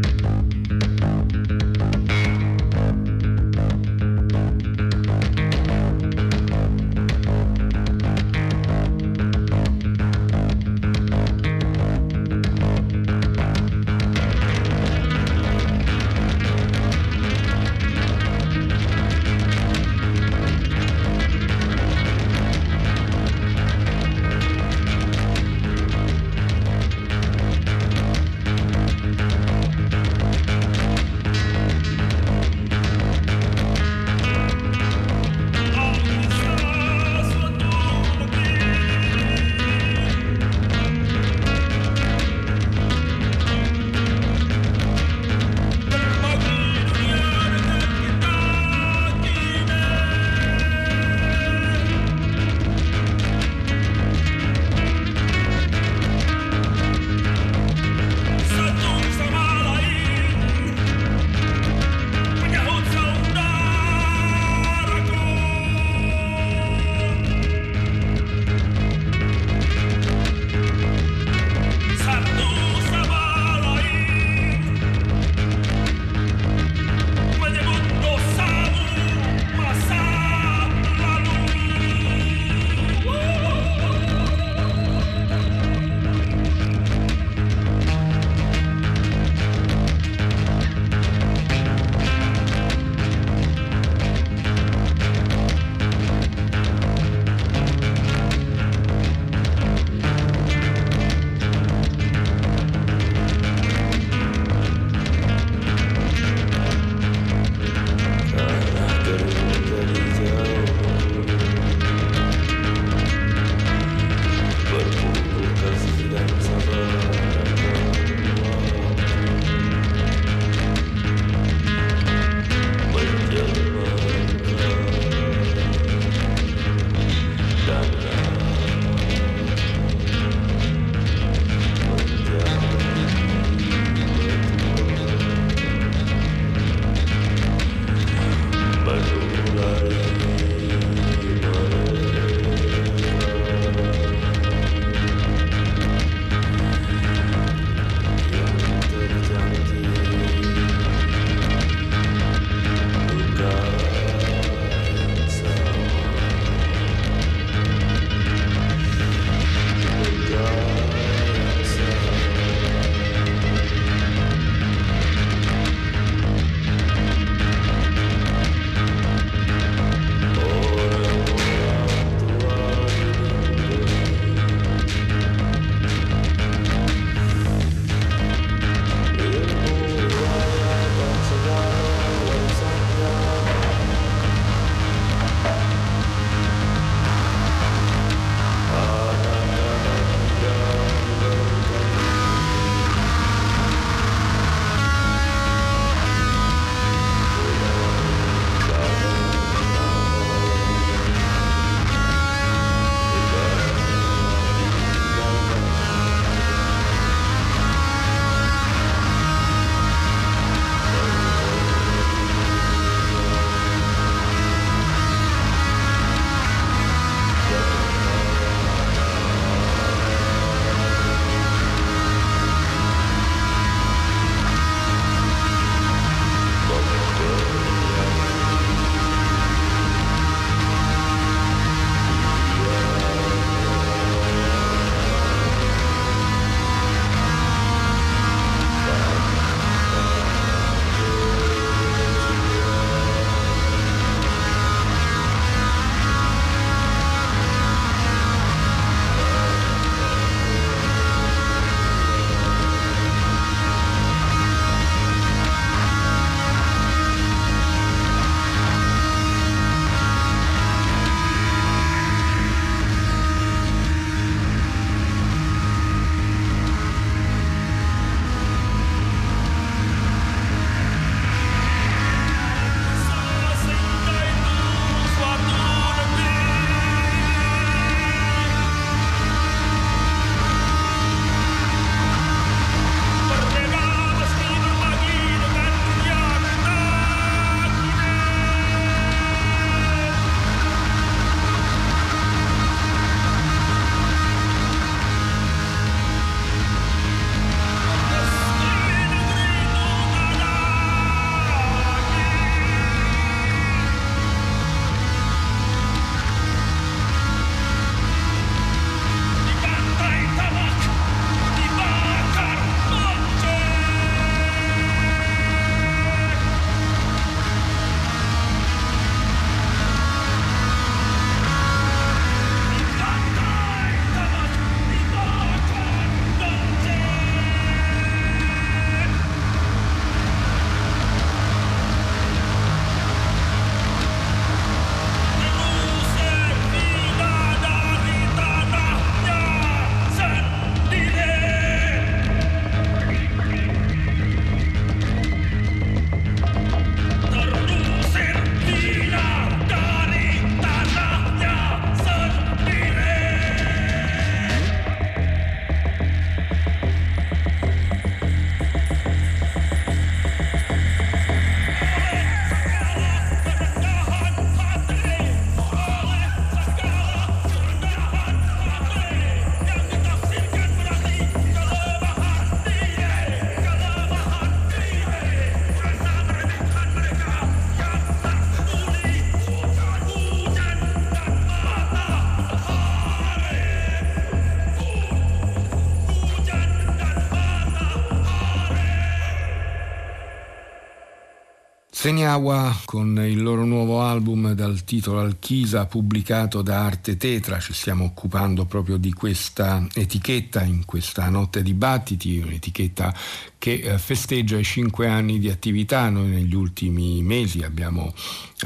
Senyawa 392.08 392.74
con 392.86 393.22
il 393.22 393.42
loro 393.42 393.66
nuovo 393.66 394.00
album 394.00 394.52
dal 394.52 394.82
titolo 394.84 395.20
Alchisa 395.20 395.84
pubblicato 395.84 396.62
da 396.62 396.86
Arte 396.86 397.18
Tetra, 397.18 397.60
ci 397.60 397.74
stiamo 397.74 398.04
occupando 398.04 398.64
proprio 398.64 398.96
di 398.96 399.12
questa 399.12 399.86
etichetta 399.92 400.62
in 400.62 400.86
questa 400.86 401.28
notte 401.28 401.62
di 401.62 401.74
battiti, 401.74 402.38
un'etichetta 402.38 403.14
che 403.58 403.72
eh, 403.72 403.98
festeggia 403.98 404.56
i 404.56 404.64
cinque 404.64 405.06
anni 405.06 405.38
di 405.38 405.50
attività. 405.50 406.08
Noi 406.08 406.28
negli 406.28 406.54
ultimi 406.54 407.20
mesi 407.20 407.62
abbiamo 407.62 408.14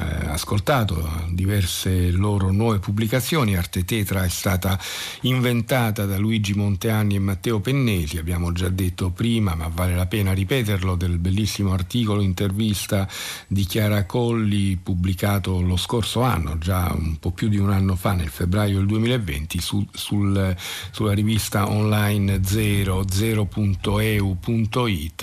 eh, 0.01 0.27
ascoltato 0.29 1.27
diverse 1.29 2.11
loro 2.11 2.51
nuove 2.51 2.79
pubblicazioni. 2.79 3.57
Arte 3.57 3.85
Tetra 3.85 4.25
è 4.25 4.29
stata 4.29 4.79
inventata 5.23 6.07
da 6.07 6.17
Luigi 6.17 6.55
Monteanni 6.55 7.17
e 7.17 7.19
Matteo 7.19 7.61
Pennesi, 7.61 8.17
abbiamo 8.17 8.53
già 8.53 8.71
detto 8.71 9.11
prima, 9.11 9.55
ma 9.55 9.69
vale 9.69 9.95
la 9.95 10.07
pena 10.07 10.33
ripeterlo, 10.33 10.95
del 10.95 11.19
bellissimo 11.19 11.75
articolo 11.75 12.23
intervista 12.23 13.07
di 13.47 13.65
Chiara 13.65 14.07
Colli 14.07 14.77
pubblicato 14.77 15.61
lo 15.61 15.77
scorso 15.77 16.23
anno, 16.23 16.57
già 16.57 16.91
un 16.97 17.19
po' 17.19 17.33
più 17.33 17.49
di 17.49 17.59
un 17.59 17.71
anno 17.71 17.95
fa, 17.95 18.13
nel 18.13 18.31
febbraio 18.31 18.79
del 18.79 18.87
2020, 18.87 19.61
su, 19.61 19.87
sul, 19.93 20.57
sulla 20.91 21.13
rivista 21.13 21.69
online 21.69 22.41
0, 22.43 23.03
0.eu.it. 23.03 23.51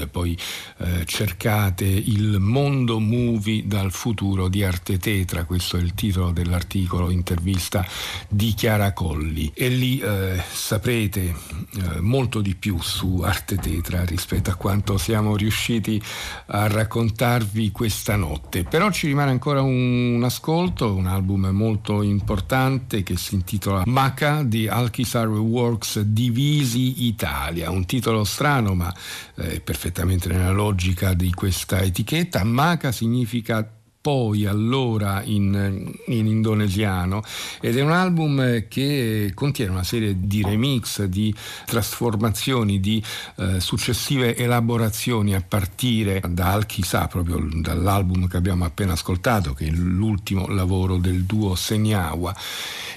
Poi 0.08 0.38
eh, 0.78 1.06
cercate 1.06 1.86
il 1.86 2.38
mondo 2.40 3.00
movie 3.00 3.66
dal 3.66 3.92
futuro 3.92 4.48
di 4.48 4.59
Arte 4.64 4.98
Tetra, 4.98 5.44
questo 5.46 5.78
è 5.78 5.80
il 5.80 5.94
titolo 5.94 6.32
dell'articolo 6.32 7.10
intervista 7.10 7.86
di 8.28 8.54
Chiara 8.54 8.94
Colli. 8.94 9.52
E 9.54 9.70
lì 9.70 10.00
eh, 10.00 10.42
saprete 10.52 11.22
eh, 11.22 12.00
molto 12.00 12.42
di 12.42 12.56
più 12.56 12.80
su 12.82 13.22
Arte 13.24 13.56
Tetra 13.58 14.04
rispetto 14.04 14.50
a 14.50 14.56
quanto 14.56 14.98
siamo 14.98 15.36
riusciti 15.36 16.02
a 16.48 16.68
raccontarvi 16.68 17.72
questa 17.72 18.16
notte. 18.16 18.64
Però 18.64 18.92
ci 18.92 19.08
rimane 19.08 19.32
ancora 19.32 19.62
un, 19.62 20.16
un 20.16 20.24
ascolto, 20.24 20.94
un 20.94 21.08
album 21.08 21.48
molto 21.48 22.02
importante 22.02 23.04
che 23.04 23.18
si 23.18 23.36
intitola 23.36 23.84
Maca 23.86 24.44
di 24.44 24.68
Alchisar 24.68 25.28
Works 25.28 26.02
Divisi 26.02 27.06
Italia, 27.06 27.70
un 27.70 27.86
titolo 27.86 28.24
strano 28.24 28.76
ma 28.76 28.94
eh, 29.36 29.60
perfettamente 29.62 30.30
nella 30.30 30.52
logica 30.52 31.14
di 31.14 31.32
questa 31.34 31.82
etichetta. 31.82 32.44
Maca 32.44 32.92
significa 32.92 33.79
poi 34.02 34.46
allora 34.46 35.22
in, 35.24 35.92
in, 36.06 36.28
indonesiano 36.28 37.22
ed 37.60 37.78
è 37.78 37.82
un 37.82 37.92
album 37.92 38.68
che 38.70 39.32
contiene 39.34 39.72
una 39.72 39.84
serie 39.84 40.16
di 40.18 40.42
remix, 40.42 41.04
di 41.04 41.34
trasformazioni, 41.66 42.80
di 42.80 43.04
eh, 43.38 43.60
successive 43.60 44.36
elaborazioni 44.38 45.36
a 45.36 45.44
partire 45.46 46.22
da 46.30 46.54
Al-Chissà, 46.54 47.08
proprio 47.08 47.46
dall'album 47.52 48.28
che 48.28 48.38
abbiamo 48.38 48.64
appena 48.64 48.94
ascoltato, 48.94 49.54
che 49.54 49.68
è 49.68 49.72
l'ultimo 49.72 50.48
lavoro 50.48 50.98
del 50.98 51.24
duo 51.24 51.56
Senyawa. 51.56 52.34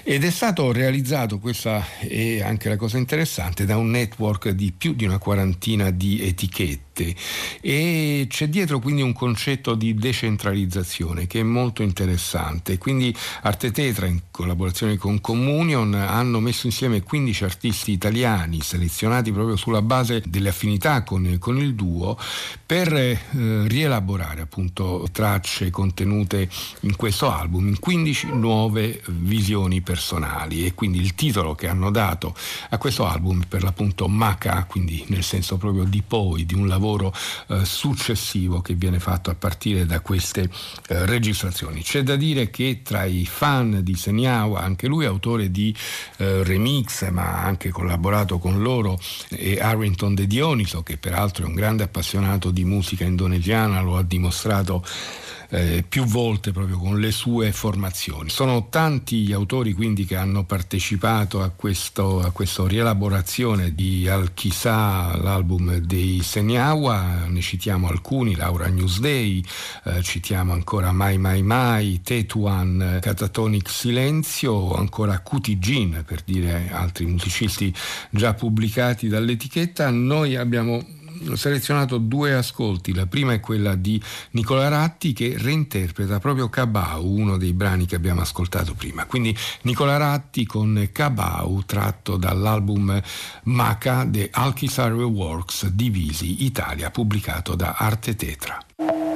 Ed 0.05 0.25
è 0.25 0.31
stato 0.31 0.73
realizzato, 0.73 1.39
questa 1.39 1.81
è 1.99 2.41
anche 2.41 2.67
la 2.67 2.75
cosa 2.75 2.97
interessante, 2.97 3.63
da 3.63 3.77
un 3.77 3.89
network 3.89 4.49
di 4.49 4.73
più 4.77 4.93
di 4.95 5.05
una 5.05 5.17
quarantina 5.17 5.91
di 5.91 6.21
etichette 6.21 7.15
e 7.61 8.27
c'è 8.29 8.49
dietro 8.49 8.79
quindi 8.79 9.01
un 9.01 9.13
concetto 9.13 9.73
di 9.73 9.95
decentralizzazione 9.95 11.25
che 11.25 11.39
è 11.39 11.43
molto 11.43 11.81
interessante. 11.83 12.77
Quindi 12.77 13.15
Arte 13.43 13.71
Tetra 13.71 14.05
in 14.05 14.19
collaborazione 14.29 14.97
con 14.97 15.21
Communion 15.21 15.93
hanno 15.93 16.39
messo 16.39 16.65
insieme 16.65 17.01
15 17.01 17.43
artisti 17.45 17.91
italiani 17.91 18.61
selezionati 18.61 19.31
proprio 19.31 19.55
sulla 19.55 19.81
base 19.81 20.21
delle 20.25 20.49
affinità 20.49 21.03
con, 21.03 21.37
con 21.39 21.57
il 21.57 21.73
duo 21.75 22.17
per 22.65 22.93
eh, 22.93 23.17
rielaborare 23.67 24.41
appunto 24.41 25.07
tracce 25.11 25.69
contenute 25.69 26.49
in 26.81 26.95
questo 26.95 27.31
album 27.31 27.67
in 27.67 27.79
15 27.79 28.27
nuove 28.33 29.01
visioni 29.07 29.81
personali 29.93 30.65
e 30.65 30.73
quindi 30.73 30.99
il 30.99 31.13
titolo 31.13 31.53
che 31.53 31.67
hanno 31.67 31.91
dato 31.91 32.35
a 32.69 32.79
questo 32.79 33.05
album 33.05 33.43
per 33.47 33.61
l'appunto 33.61 34.07
Maca, 34.07 34.65
quindi 34.67 35.05
nel 35.09 35.21
senso 35.21 35.57
proprio 35.57 35.83
di 35.83 36.01
poi, 36.01 36.47
di 36.47 36.55
un 36.55 36.67
lavoro 36.67 37.13
eh, 37.49 37.63
successivo 37.63 38.59
che 38.61 38.73
viene 38.73 38.99
fatto 38.99 39.29
a 39.29 39.35
partire 39.35 39.85
da 39.85 39.99
queste 39.99 40.49
eh, 40.87 41.05
registrazioni. 41.05 41.83
C'è 41.83 42.01
da 42.01 42.15
dire 42.15 42.49
che 42.49 42.81
tra 42.83 43.05
i 43.05 43.25
fan 43.25 43.81
di 43.83 43.93
Senyawa, 43.95 44.61
anche 44.61 44.87
lui 44.87 45.05
autore 45.05 45.51
di 45.51 45.75
eh, 46.17 46.43
remix, 46.43 47.07
ma 47.11 47.41
ha 47.41 47.43
anche 47.43 47.69
collaborato 47.69 48.39
con 48.39 48.63
loro, 48.63 48.99
e 49.29 49.59
Harrington 49.59 50.15
De 50.15 50.25
Dioniso, 50.25 50.81
che 50.81 50.97
peraltro 50.97 51.45
è 51.45 51.47
un 51.47 51.53
grande 51.53 51.83
appassionato 51.83 52.49
di 52.49 52.65
musica 52.65 53.03
indonesiana, 53.03 53.81
lo 53.81 53.97
ha 53.97 54.03
dimostrato 54.03 54.83
eh, 55.53 55.85
più 55.87 56.03
volte 56.05 56.51
proprio 56.51 56.79
con 56.79 56.99
le 56.99 57.11
sue 57.11 57.51
formazioni. 57.51 58.29
Sono 58.29 58.69
tanti 58.69 59.17
gli 59.17 59.33
autori 59.33 59.73
quindi 59.73 60.03
che 60.03 60.15
hanno 60.15 60.45
partecipato 60.45 61.43
a, 61.43 61.49
questo, 61.49 62.21
a 62.21 62.31
questa 62.31 62.67
rielaborazione 62.67 63.75
di 63.75 64.07
Al-Chissà, 64.07 65.15
l'album 65.21 65.75
dei 65.75 66.21
Senyawa, 66.23 67.25
ne 67.27 67.41
citiamo 67.41 67.87
alcuni, 67.87 68.35
Laura 68.35 68.67
Newsday, 68.67 69.43
eh, 69.83 70.01
citiamo 70.01 70.53
ancora 70.53 70.91
Mai 70.91 71.19
Mai 71.19 71.43
Mai, 71.43 72.01
Tetuan, 72.01 72.97
Catatonic 72.99 73.69
Silenzio 73.69 74.73
ancora 74.73 75.19
Cuti 75.19 75.59
Jin 75.59 76.03
per 76.03 76.21
dire 76.25 76.69
altri 76.71 77.05
musicisti 77.05 77.71
già 78.09 78.33
pubblicati 78.33 79.07
dall'etichetta. 79.07 79.91
Noi 79.91 80.35
abbiamo 80.35 80.83
ho 81.27 81.35
selezionato 81.35 81.97
due 81.97 82.33
ascolti. 82.33 82.93
La 82.93 83.05
prima 83.05 83.33
è 83.33 83.39
quella 83.39 83.75
di 83.75 84.01
Nicola 84.31 84.67
Ratti 84.67 85.13
che 85.13 85.35
reinterpreta 85.37 86.19
proprio 86.19 86.49
Cabau, 86.49 87.05
uno 87.05 87.37
dei 87.37 87.53
brani 87.53 87.85
che 87.85 87.95
abbiamo 87.95 88.21
ascoltato 88.21 88.73
prima. 88.73 89.05
Quindi 89.05 89.35
Nicola 89.61 89.97
Ratti 89.97 90.45
con 90.45 90.89
Cabau 90.91 91.63
tratto 91.65 92.17
dall'album 92.17 93.01
Maca 93.43 94.05
The 94.07 94.29
Alchisar 94.31 94.93
Works 94.93 95.67
Divisi 95.67 96.45
Italia 96.45 96.89
pubblicato 96.91 97.55
da 97.55 97.75
Arte 97.77 98.15
Tetra. 98.15 99.12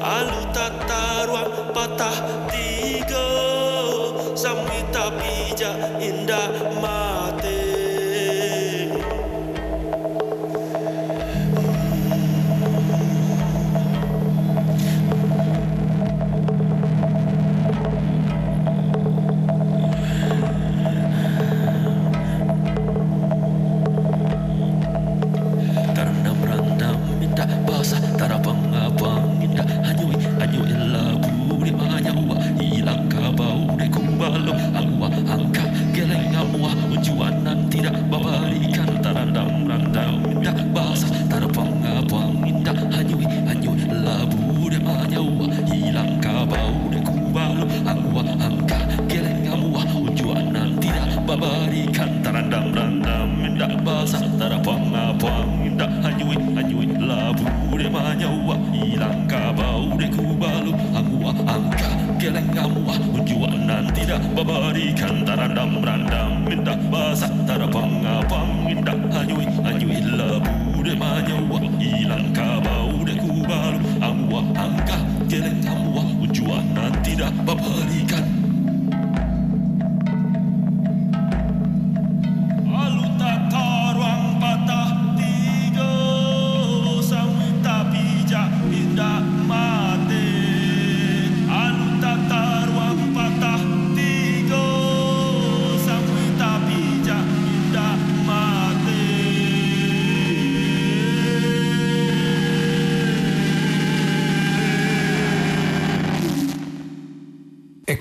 Alu 0.00 0.48
tak 0.56 0.72
taruh 0.88 1.70
patah 1.76 2.48
tiga. 2.48 3.28
Sambil 4.32 4.80
tak 4.88 5.12
pijak 5.20 5.76
indah 6.00 6.48
malam 6.80 7.29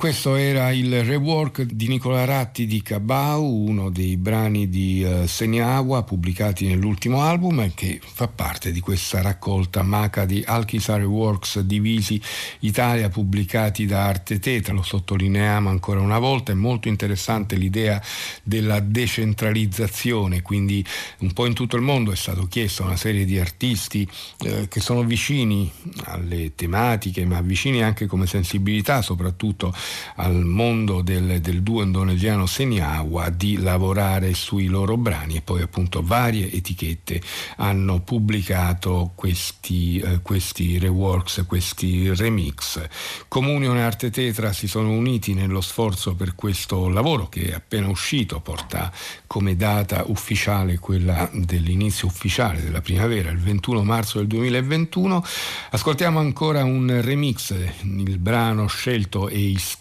questo 0.10 0.38
era 0.38 0.72
il 0.72 1.03
rework 1.03 1.61
di 1.61 1.88
Nicola 1.88 2.26
Ratti 2.26 2.65
di 2.65 2.81
Cabau, 2.81 3.45
uno 3.45 3.91
dei 3.91 4.18
brani 4.18 4.68
di 4.68 5.03
uh, 5.03 5.27
Seniawa 5.27 6.02
pubblicati 6.02 6.65
nell'ultimo 6.65 7.22
album 7.22 7.72
che 7.76 8.02
fa 8.03 8.27
parte 8.27 8.72
di 8.72 8.80
questa 8.80 9.22
raccolta 9.22 9.84
Maca 9.84 10.26
di 10.26 10.44
Alchisar 10.44 11.03
Works 11.03 11.60
divisi 11.60 12.19
Italia 12.61 13.10
pubblicati 13.10 13.86
da 13.86 14.06
Arte 14.06 14.40
Tetra, 14.40 14.73
lo 14.73 14.81
sottolineiamo 14.81 15.69
ancora 15.69 15.99
una 15.99 16.18
volta, 16.18 16.53
è 16.53 16.56
molto 16.56 16.88
interessante 16.88 17.56
l'idea 17.56 18.02
della 18.41 18.80
decentralizzazione, 18.80 20.41
quindi 20.41 20.84
un 21.19 21.34
po' 21.34 21.45
in 21.45 21.53
tutto 21.53 21.76
il 21.76 21.84
mondo 21.84 22.11
è 22.11 22.15
stato 22.15 22.48
chiesto 22.48 22.81
a 22.81 22.88
una 22.88 22.98
serie 22.98 23.26
di 23.26 23.38
artisti 23.38 24.10
eh, 24.40 24.68
che 24.68 24.80
sono 24.80 25.03
vicini 25.03 25.72
alle 26.06 26.56
tematiche 26.56 27.26
ma 27.26 27.41
vicini 27.41 27.84
anche 27.84 28.07
come 28.07 28.26
sensibilità 28.26 29.03
soprattutto 29.03 29.72
al 30.15 30.45
mondo 30.45 31.01
del, 31.01 31.39
del 31.41 31.61
duo 31.61 31.84
indonesiano 31.84 32.45
Seniawa 32.45 33.30
di 33.30 33.57
lavorare 33.57 34.34
sui 34.34 34.65
loro 34.67 34.97
brani 34.97 35.35
e 35.35 35.41
poi 35.41 35.61
appunto 35.61 36.01
varie 36.01 36.51
etichette 36.51 37.21
hanno 37.57 38.01
pubblicato 38.01 39.11
questi, 39.15 39.99
eh, 39.99 40.21
questi 40.21 40.77
reworks, 40.77 41.45
questi 41.47 42.13
remix. 42.13 42.81
Comunione 43.27 43.84
Arte 43.84 44.09
Tetra 44.09 44.53
si 44.53 44.67
sono 44.67 44.91
uniti 44.91 45.34
nello 45.34 45.61
sforzo 45.61 46.15
per 46.15 46.35
questo 46.35 46.89
lavoro 46.89 47.30
che 47.30 47.49
è 47.49 47.53
appena 47.53 47.88
uscito, 47.88 48.39
porta 48.39 48.91
come 49.27 49.55
data 49.55 50.03
ufficiale 50.07 50.80
quella 50.80 51.30
dell'inizio 51.34 52.07
ufficiale 52.07 52.61
della 52.61 52.81
primavera, 52.81 53.30
il 53.30 53.39
21 53.39 53.84
marzo 53.84 54.17
del 54.19 54.27
2021. 54.27 55.23
Ascoltiamo 55.71 56.19
ancora 56.19 56.63
un 56.63 56.99
remix, 57.01 57.53
il 57.84 58.17
brano 58.17 58.67
scelto 58.67 59.27
è 59.27 59.35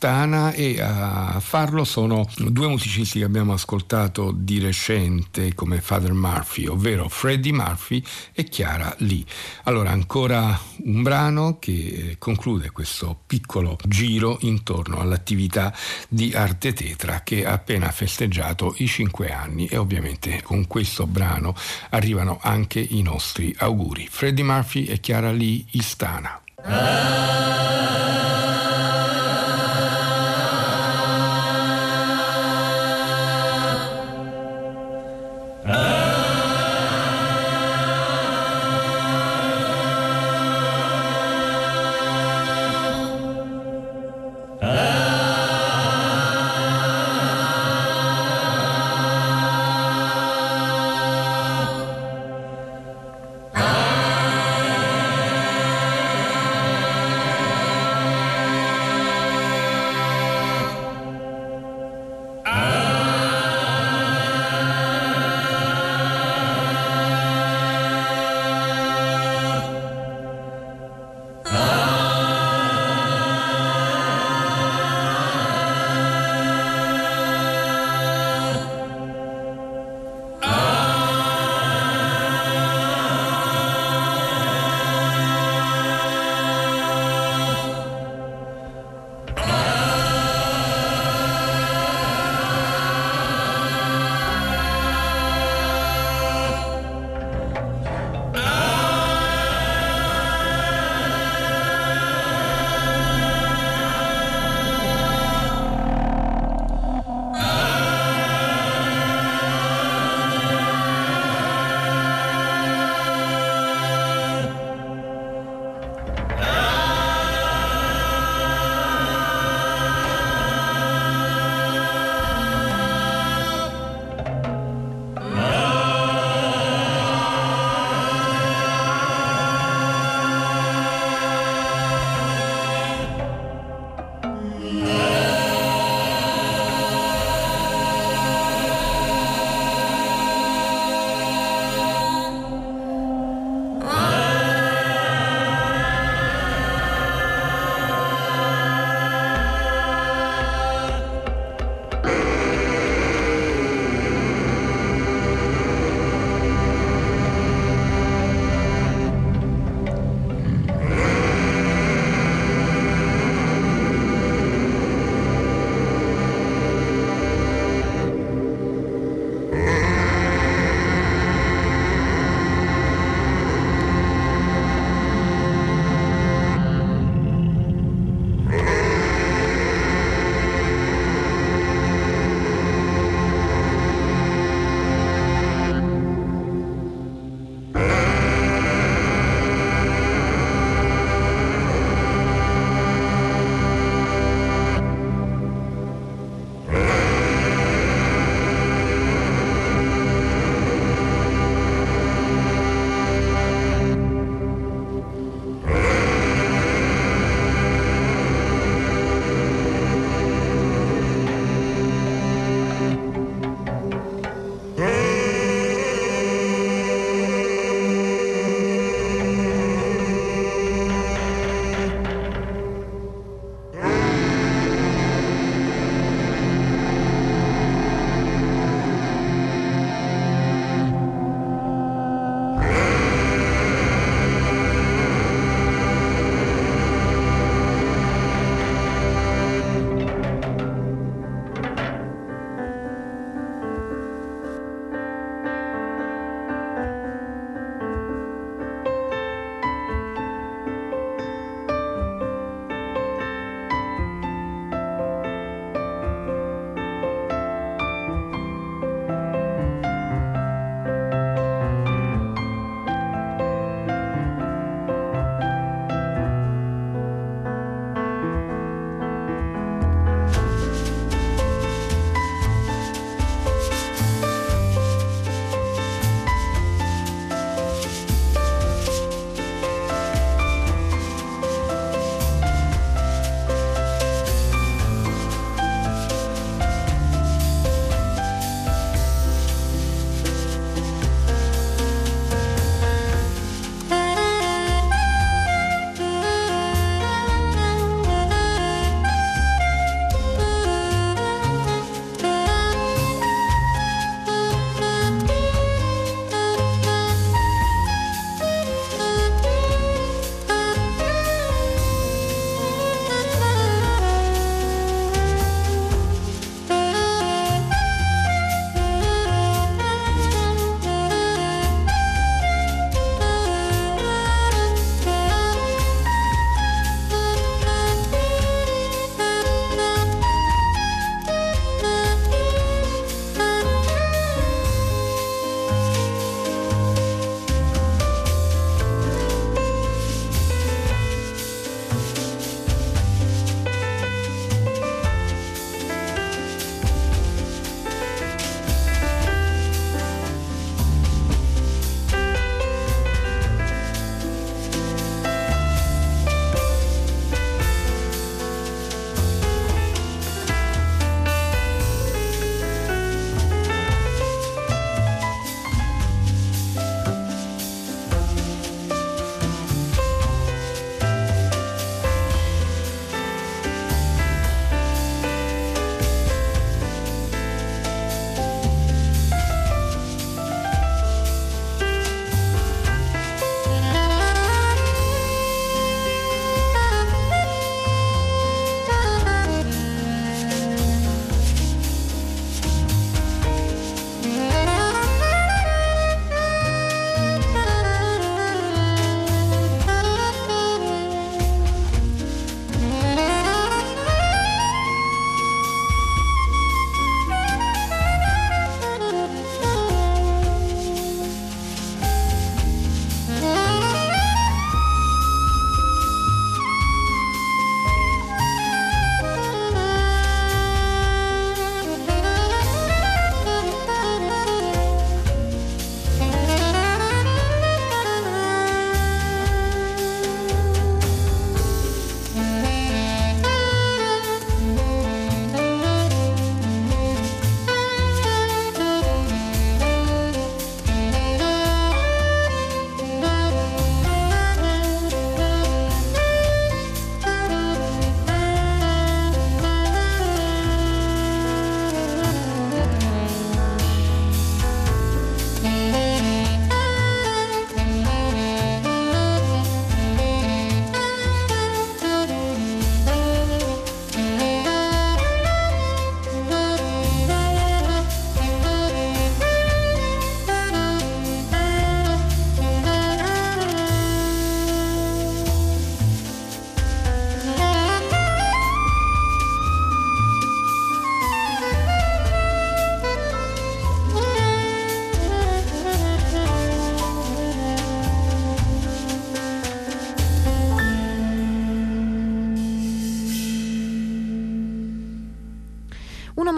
Istana 0.09 0.53
e 0.53 0.81
a 0.81 1.39
farlo 1.39 1.85
sono 1.85 2.27
due 2.39 2.67
musicisti 2.67 3.19
che 3.19 3.27
abbiamo 3.27 3.53
ascoltato 3.53 4.33
di 4.35 4.59
recente 4.59 5.55
come 5.55 5.83
Father 5.83 6.15
Murphy, 6.15 6.67
ovvero 6.67 7.11
Freddie 7.11 7.53
Murphy 7.53 8.03
e 8.33 8.45
Chiara 8.45 8.95
Lee. 9.01 9.23
Allora 9.65 9.91
ancora 9.91 10.59
un 10.85 11.03
brano 11.03 11.59
che 11.59 12.17
conclude 12.19 12.71
questo 12.71 13.21
piccolo 13.27 13.77
giro 13.87 14.39
intorno 14.41 14.99
all'attività 15.01 15.75
di 16.09 16.33
Arte 16.33 16.73
Tetra 16.73 17.21
che 17.23 17.45
ha 17.45 17.53
appena 17.53 17.91
festeggiato 17.91 18.77
i 18.79 18.87
cinque 18.87 19.31
anni 19.31 19.67
e 19.67 19.77
ovviamente 19.77 20.41
con 20.43 20.67
questo 20.67 21.07
brano 21.07 21.55
arrivano 21.91 22.39
anche 22.41 22.81
i 22.81 23.03
nostri 23.03 23.55
auguri. 23.59 24.09
Freddie 24.11 24.45
Murphy 24.45 24.87
e 24.87 25.01
Chiara 25.01 25.33
Lee 25.33 25.67
Istana. 25.73 26.41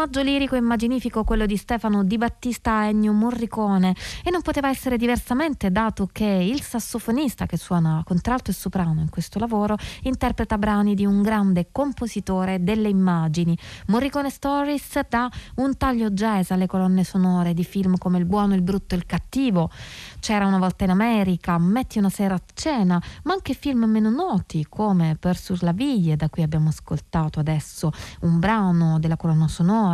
Omaggio 0.01 0.23
lirico 0.23 0.55
e 0.55 0.59
immaginifico 0.59 1.25
quello 1.25 1.45
di 1.45 1.59
Stefano 1.59 2.05
Di 2.05 2.17
Battista 2.17 2.73
a 2.73 2.85
Ennio 2.87 3.13
Morricone 3.13 3.95
e 4.25 4.31
non 4.31 4.41
poteva 4.41 4.71
essere 4.71 4.97
diversamente 4.97 5.71
dato 5.71 6.09
che 6.11 6.25
il 6.25 6.63
sassofonista 6.63 7.45
che 7.45 7.59
suona 7.59 8.03
contralto 8.03 8.51
e 8.51 8.55
soprano 8.55 9.03
in 9.03 9.11
questo 9.11 9.39
lavoro 9.39 9.77
interpreta 10.05 10.57
brani 10.57 10.95
di 10.95 11.05
un 11.05 11.21
grande 11.21 11.69
compositore 11.71 12.65
delle 12.65 12.89
immagini. 12.89 13.55
Morricone 13.89 14.31
Stories 14.31 15.01
dà 15.07 15.29
un 15.57 15.77
taglio 15.77 16.09
jazz 16.09 16.51
alle 16.51 16.67
colonne 16.67 17.05
sonore 17.05 17.53
di 17.53 17.65
film 17.65 17.99
come 17.99 18.17
Il 18.17 18.25
buono, 18.25 18.55
il 18.55 18.63
brutto 18.63 18.95
e 18.95 18.99
il 18.99 19.05
cattivo, 19.05 19.71
C'era 20.19 20.47
una 20.47 20.59
volta 20.59 20.85
in 20.85 20.91
America, 20.91 21.59
Metti 21.59 21.99
una 21.99 22.09
sera 22.09 22.37
a 22.37 22.41
cena, 22.55 22.99
ma 23.25 23.35
anche 23.35 23.53
film 23.53 23.85
meno 23.85 24.09
noti 24.09 24.65
come 24.67 25.19
Per 25.21 25.37
sur 25.37 25.63
la 25.63 25.73
viglie, 25.73 26.17
da 26.17 26.31
cui 26.31 26.43
abbiamo 26.43 26.71
ascoltato 26.71 27.39
adesso 27.39 27.93
un 28.21 28.39
brano 28.39 28.99
della 28.99 29.19
colonna 29.19 29.47
sonora, 29.47 29.89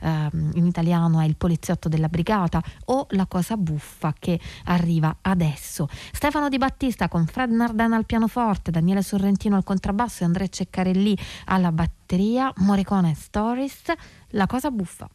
ehm, 0.00 0.50
in 0.54 0.66
italiano 0.66 1.20
è 1.20 1.24
Il 1.24 1.36
poliziotto 1.36 1.88
della 1.88 2.08
brigata, 2.08 2.62
o 2.86 3.06
La 3.10 3.26
cosa 3.26 3.56
buffa 3.56 4.14
che 4.18 4.38
arriva 4.64 5.16
adesso. 5.22 5.88
Stefano 6.12 6.48
Di 6.48 6.58
Battista 6.58 7.08
con 7.08 7.26
Fred 7.26 7.50
Narden 7.50 7.92
al 7.92 8.06
pianoforte, 8.06 8.70
Daniele 8.70 9.02
Sorrentino 9.02 9.56
al 9.56 9.64
contrabbasso 9.64 10.22
e 10.22 10.26
Andrea 10.26 10.46
Ceccarelli 10.46 11.16
alla 11.46 11.72
batteria, 11.72 12.52
Morricone 12.56 13.14
Stories, 13.14 13.82
La 14.30 14.46
cosa 14.46 14.70
buffa. 14.70 15.08